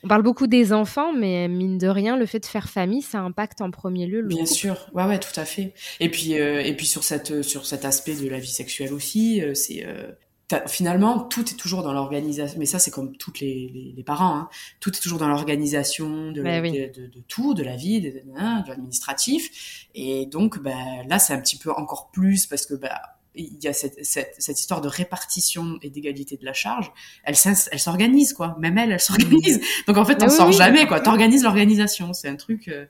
[0.02, 3.18] on parle beaucoup des enfants, mais mine de rien, le fait de faire famille, ça
[3.18, 5.74] impacte en premier lieu le Bien sûr, ouais, ouais, tout à fait.
[6.00, 9.42] Et puis, euh, et puis sur cette, sur cet aspect de la vie sexuelle aussi,
[9.42, 9.86] euh, c'est
[10.66, 12.59] finalement, tout est toujours dans l'organisation.
[12.59, 14.36] Mais ça, c'est comme tous les, les, parents.
[14.36, 14.48] Hein.
[14.80, 18.68] Tout est toujours dans l'organisation de, bah de, de, tout, de la vie, de, de
[18.68, 19.86] l'administratif.
[19.94, 20.72] Et donc, bah,
[21.07, 24.34] là, c'est un petit peu encore plus parce que bah, il y a cette, cette,
[24.38, 26.92] cette, histoire de répartition et d'égalité de la charge,
[27.24, 27.36] elle,
[27.70, 28.56] elle s'organise quoi.
[28.58, 29.60] Même elle, elle s'organise.
[29.86, 31.00] Donc en fait, on sort jamais quoi.
[31.00, 32.86] T'organises l'organisation, c'est un truc, euh,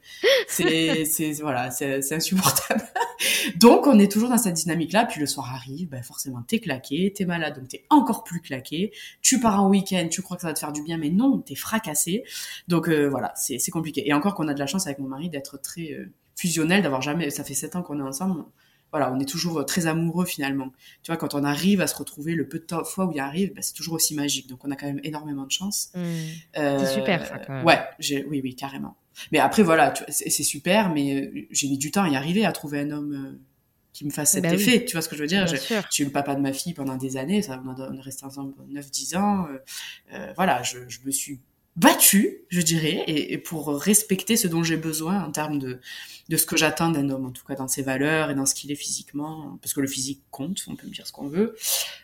[0.48, 2.82] c'est, c'est voilà, c'est insupportable.
[3.56, 5.04] donc on est toujours dans cette dynamique là.
[5.04, 8.92] Puis le soir arrive, ben forcément t'es claqué, t'es malade, donc t'es encore plus claqué.
[9.20, 11.38] Tu pars en week-end, tu crois que ça va te faire du bien, mais non,
[11.38, 12.24] t'es fracassé.
[12.68, 14.08] Donc euh, voilà, c'est compliqué.
[14.08, 17.02] Et encore qu'on a de la chance avec mon mari d'être très euh, fusionnel, d'avoir
[17.02, 18.44] jamais, ça fait sept ans qu'on est ensemble
[18.90, 20.72] voilà, on est toujours euh, très amoureux finalement.
[21.02, 23.54] Tu vois, quand on arrive à se retrouver le peu de fois où il arrive,
[23.54, 24.48] bah, c'est toujours aussi magique.
[24.48, 25.90] Donc on a quand même énormément de chance.
[25.94, 26.00] Mmh.
[26.54, 27.64] c'est super ça quand même.
[27.64, 27.80] Ouais,
[28.28, 28.96] oui, oui, carrément.
[29.32, 32.52] Mais après voilà, c'est super, mais euh, j'ai mis du temps à y arriver à
[32.52, 33.38] trouver un homme euh,
[33.92, 34.84] qui me fasse cet bah effet.
[34.84, 35.46] Tu vois ce que je veux dire?
[35.90, 38.54] J'ai eu le papa de ma fille pendant des années, ça, on est resté ensemble
[38.72, 39.48] 9-10 ans.
[40.36, 41.40] voilà, je, je me suis
[41.76, 45.80] battue, je dirais, et, pour respecter ce dont j'ai besoin en termes de,
[46.28, 48.54] de ce que j'attends d'un homme, en tout cas dans ses valeurs et dans ce
[48.54, 51.56] qu'il est physiquement, parce que le physique compte, on peut me dire ce qu'on veut.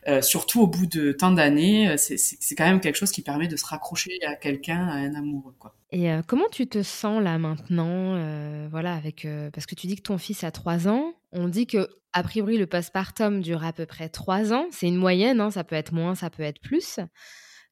[0.08, 3.48] Euh, surtout au bout de tant d'années, euh, c'est quand même quelque chose qui permet
[3.48, 5.74] de se raccrocher à quelqu'un, à un amoureux, quoi.
[5.92, 10.02] Et euh, comment tu te sens là maintenant, voilà, avec parce que tu dis que
[10.02, 13.86] ton fils a 3 ans, on dit que a priori le postpartum dure à peu
[13.86, 16.98] près 3 ans, c'est une moyenne, hein, ça peut être moins, ça peut être plus.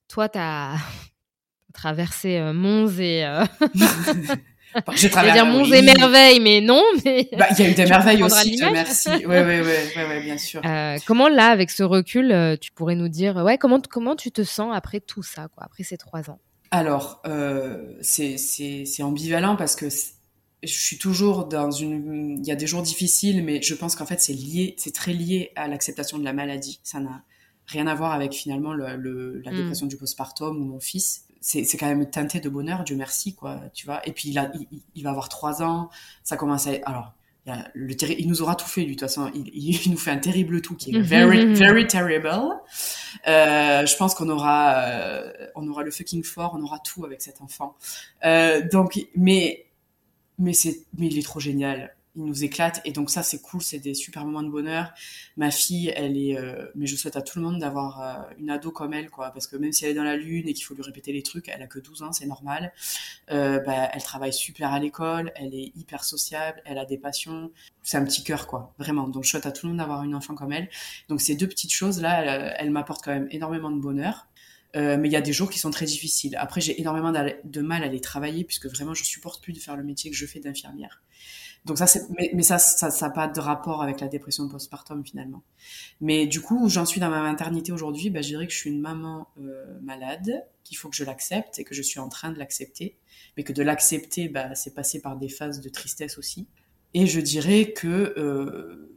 [0.08, 0.76] Toi, tu as
[1.74, 3.24] traversé euh, Mons et.
[3.24, 3.44] Euh...
[4.96, 5.34] J'ai traversé.
[5.34, 6.82] dire Mons et merveilles, mais non.
[7.04, 8.58] Mais bah, il y a eu des merveilles aussi.
[8.72, 9.10] merci.
[9.10, 10.62] Oui, oui, oui, bien sûr.
[10.64, 14.32] Euh, comment là, avec ce recul, euh, tu pourrais nous dire, ouais, comment comment tu
[14.32, 16.38] te sens après tout ça, quoi, après ces trois ans?
[16.70, 17.22] Alors,
[18.00, 22.38] c'est c'est ambivalent parce que je suis toujours dans une.
[22.40, 25.12] Il y a des jours difficiles, mais je pense qu'en fait, c'est lié, c'est très
[25.12, 26.80] lié à l'acceptation de la maladie.
[26.82, 27.22] Ça n'a
[27.66, 29.56] rien à voir avec finalement le, la hmm.
[29.56, 33.60] dépression du postpartum ou mon fils c'est quand même teinté de bonheur, Dieu merci, quoi,
[33.74, 34.06] tu vois.
[34.08, 34.50] Et puis il, a,
[34.94, 35.90] il, va avoir trois ans,
[36.22, 36.70] ça commence à...
[36.86, 37.12] Alors,
[37.44, 39.98] il, a le il nous aura tout fait, lui, de toute façon, il, il, nous
[39.98, 42.30] fait un terrible tout qui est very, very terrible.
[43.28, 47.20] Euh, je pense qu'on aura, euh, on aura le fucking fort, on aura tout avec
[47.20, 47.76] cet enfant.
[48.24, 49.66] Euh, donc, mais,
[50.38, 52.80] mais c'est, mais il est trop génial il nous éclate.
[52.84, 54.92] Et donc ça c'est cool c'est des super moments de bonheur.
[55.36, 58.50] Ma fille elle est euh, mais je souhaite à tout le monde d'avoir euh, une
[58.50, 59.30] ado comme elle quoi.
[59.30, 61.22] Parce que même si elle est dans la lune et qu'il faut lui répéter les
[61.22, 62.72] trucs elle a que 12 ans c'est normal.
[63.30, 67.50] Euh, bah, elle travaille super à l'école elle est hyper sociable elle a des passions.
[67.82, 68.74] C'est un petit cœur quoi.
[68.78, 69.08] Vraiment.
[69.08, 70.68] Donc je souhaite à tout le monde d'avoir une enfant comme elle.
[71.08, 74.28] Donc ces deux petites choses là elles, m'apportent quand même énormément de bonheur.
[74.76, 76.34] Mais il y a des jours qui sont très difficiles.
[76.36, 79.76] Après, j'ai énormément de mal à les travailler puisque vraiment, je supporte plus de faire
[79.76, 81.00] le métier que je fais d'infirmière.
[81.64, 85.04] Donc ça, c'est, mais, mais, ça, ça, n'a pas de rapport avec la dépression postpartum
[85.04, 85.42] finalement.
[86.00, 88.70] Mais du coup, j'en suis dans ma maternité aujourd'hui, bah, je dirais que je suis
[88.70, 92.32] une maman euh, malade, qu'il faut que je l'accepte et que je suis en train
[92.32, 92.98] de l'accepter,
[93.36, 96.46] mais que de l'accepter, bah, c'est passer par des phases de tristesse aussi.
[96.92, 98.94] Et je dirais que euh,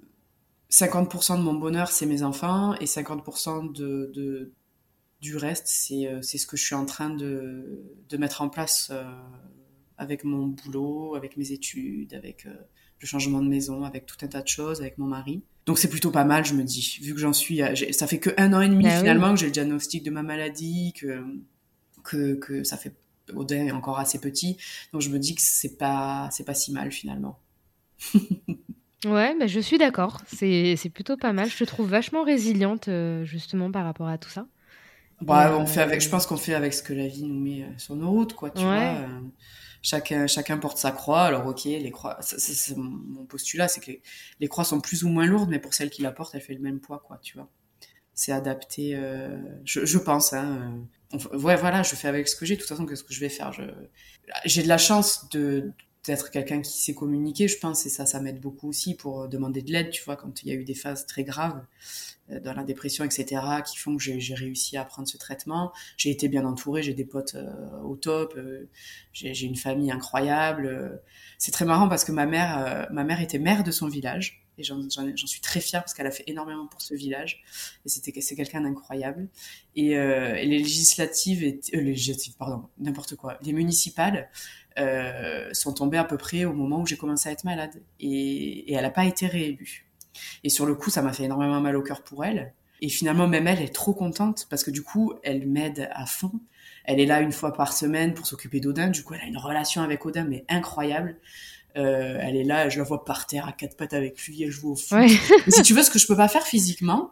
[0.70, 4.51] 50% de mon bonheur, c'est mes enfants, et 50% de, de,
[5.22, 8.49] du reste, c'est, euh, c'est ce que je suis en train de, de mettre en
[8.49, 9.03] place euh,
[9.98, 12.54] avec mon boulot, avec mes études, avec euh,
[13.02, 15.41] le changement de maison, avec tout un tas de choses, avec mon mari.
[15.66, 18.30] Donc c'est plutôt pas mal, je me dis, vu que j'en suis, ça fait que
[18.38, 21.24] un an et demi bah finalement que j'ai le diagnostic de ma maladie, que
[22.04, 22.93] que, que ça fait
[23.36, 24.56] Odin est encore assez petit,
[24.93, 27.39] donc je me dis que c'est pas c'est pas si mal finalement.
[29.06, 31.50] ouais, mais je suis d'accord, c'est plutôt pas mal.
[31.50, 34.48] Je te trouve vachement résiliente euh, justement par rapport à tout ça.
[35.20, 37.66] Bah, on fait avec, je pense qu'on fait avec ce que la vie nous met
[37.78, 38.93] sur nos routes, quoi, tu vois
[39.88, 41.22] chacun, chacun porte sa croix.
[41.22, 43.92] Alors, ok, les croix, c'est mon postulat, c'est que
[44.40, 46.54] les, croix sont plus ou moins lourdes, mais pour celle qui la porte, elle fait
[46.54, 47.50] le même poids, quoi, tu vois.
[48.14, 50.84] C'est adapté, euh, je, je, pense, hein.
[51.14, 52.56] Euh, ouais, voilà, je fais avec ce que j'ai.
[52.56, 53.52] De toute façon, qu'est-ce que je vais faire?
[54.44, 55.72] J'ai de la chance de
[56.08, 59.62] d'être quelqu'un qui sait communiquer, je pense, et ça, ça m'aide beaucoup aussi pour demander
[59.62, 61.64] de l'aide, tu vois, quand il y a eu des phases très graves.
[62.32, 65.72] Euh, dans la dépression, etc., qui font que j'ai réussi à prendre ce traitement.
[65.95, 68.68] J'ai été bien entourée, j'ai des potes euh, au top, euh,
[69.14, 71.01] j'ai une famille incroyable.
[71.38, 74.64] C'est très marrant parce que ma mère, ma mère était mère de son village et
[74.64, 77.43] j'en suis très fière parce qu'elle a fait énormément pour ce village
[77.86, 79.28] et c'était c'est quelqu'un d'incroyable
[79.76, 84.30] et, les législatives et les législatives pardon n'importe quoi les municipales
[85.54, 88.74] sont tombées à peu près au moment où j'ai commencé à être malade et, et
[88.74, 89.88] elle n'a pas été réélue
[90.44, 92.54] et sur le coup, ça m'a fait énormément mal au cœur pour elle.
[92.82, 96.32] Et finalement, même elle est trop contente parce que du coup, elle m'aide à fond.
[96.86, 98.90] Elle est là une fois par semaine pour s'occuper d'Odin.
[98.90, 101.18] Du coup, elle a une relation avec Odin, mais incroyable.
[101.76, 104.50] Euh, elle est là, je la vois par terre à quatre pattes avec lui, elle
[104.50, 104.98] joue au foot.
[105.48, 107.12] si tu veux, ce que je peux pas faire physiquement,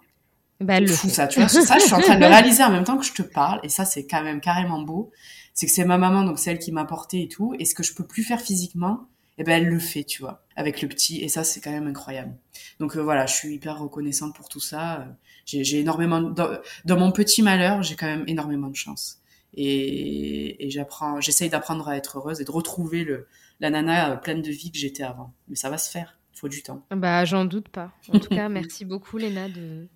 [0.61, 1.49] Bah, le fou ça, tu vois.
[1.49, 3.59] ça, je suis en train de le réaliser en même temps que je te parle,
[3.63, 5.11] et ça, c'est quand même carrément beau.
[5.53, 7.83] C'est que c'est ma maman, donc celle qui m'a porté et tout, et ce que
[7.83, 11.21] je peux plus faire physiquement, eh ben elle le fait, tu vois, avec le petit,
[11.21, 12.35] et ça, c'est quand même incroyable.
[12.79, 15.07] Donc euh, voilà, je suis hyper reconnaissante pour tout ça.
[15.45, 19.19] J'ai énormément, dans, dans, mon petit malheur, j'ai quand même énormément de chance.
[19.53, 23.27] Et, et j'apprends, j'essaye d'apprendre à être heureuse et de retrouver le,
[23.59, 25.33] la nana euh, pleine de vie que j'étais avant.
[25.47, 26.17] Mais ça va se faire.
[26.45, 26.85] Faut du temps.
[26.91, 27.91] Bah, j'en doute pas.
[28.13, 29.87] En tout cas, merci beaucoup, Léna, de,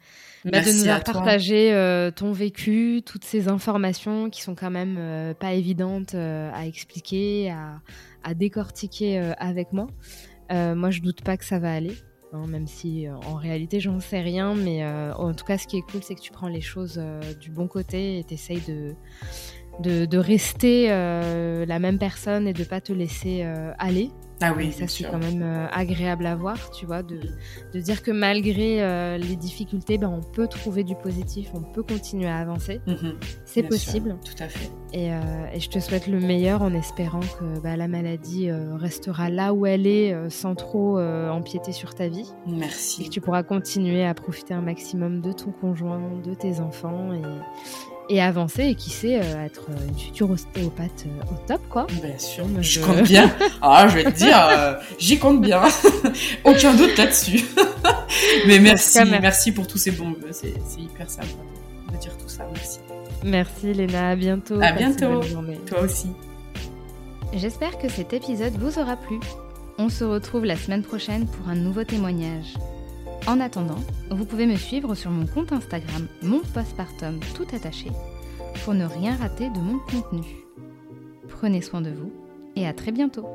[0.46, 4.96] bah, de nous avoir partagé euh, ton vécu, toutes ces informations qui sont quand même
[4.98, 7.82] euh, pas évidentes à expliquer, à,
[8.24, 9.88] à décortiquer avec moi.
[10.50, 11.94] moi, je doute pas que ça va aller.
[12.32, 15.82] Hein, même si en réalité j'en sais rien, mais en tout cas ce qui est
[15.82, 17.02] cool c'est que tu prends les choses
[17.40, 18.94] du bon côté et t'essayes de,
[19.80, 24.12] de, rester euh, la même personne et de pas te laisser euh, aller.
[24.42, 27.20] Ah oui, ça c'est quand même euh, agréable à voir, tu vois, de,
[27.74, 32.28] de dire que malgré les difficultés, ben, on peut trouver du positif, on peut continuer
[32.28, 32.80] à avancer.
[32.88, 33.18] Mhm.
[33.46, 34.18] c'est possible.
[34.24, 34.72] tout à fait.
[34.94, 39.54] Et, et, je te souhaite le meilleur en espérant que bah, la maladie restera là
[39.54, 42.32] où elle est sans trop empiéter sur ta vie.
[42.48, 43.02] Merci.
[43.02, 47.14] Et que tu pourras continuer à profiter un maximum de ton conjoint, de tes enfants
[47.14, 47.22] et,
[48.10, 51.88] et avancer et qui sait euh, être une future ostéopathe euh, au top quoi.
[52.02, 52.82] Bien sûr, je...
[52.82, 53.34] compte bien.
[53.62, 55.62] Ah, je vais te dire, euh, j'y compte bien.
[56.44, 57.46] Aucun doute là-dessus.
[58.48, 60.18] Mais merci, merci pour tous ces bons mots.
[60.32, 61.28] C'est hyper sympa
[61.92, 62.46] de dire tout ça.
[62.54, 62.80] Merci.
[63.24, 64.60] Merci Léna, à bientôt.
[64.62, 65.22] À bientôt.
[65.68, 66.08] Toi aussi.
[67.34, 69.20] J'espère que cet épisode vous aura plu.
[69.78, 72.54] On se retrouve la semaine prochaine pour un nouveau témoignage.
[73.28, 77.92] En attendant, vous pouvez me suivre sur mon compte Instagram, mon postpartum tout attaché,
[78.64, 80.26] pour ne rien rater de mon contenu.
[81.28, 82.12] Prenez soin de vous
[82.56, 83.28] et à très bientôt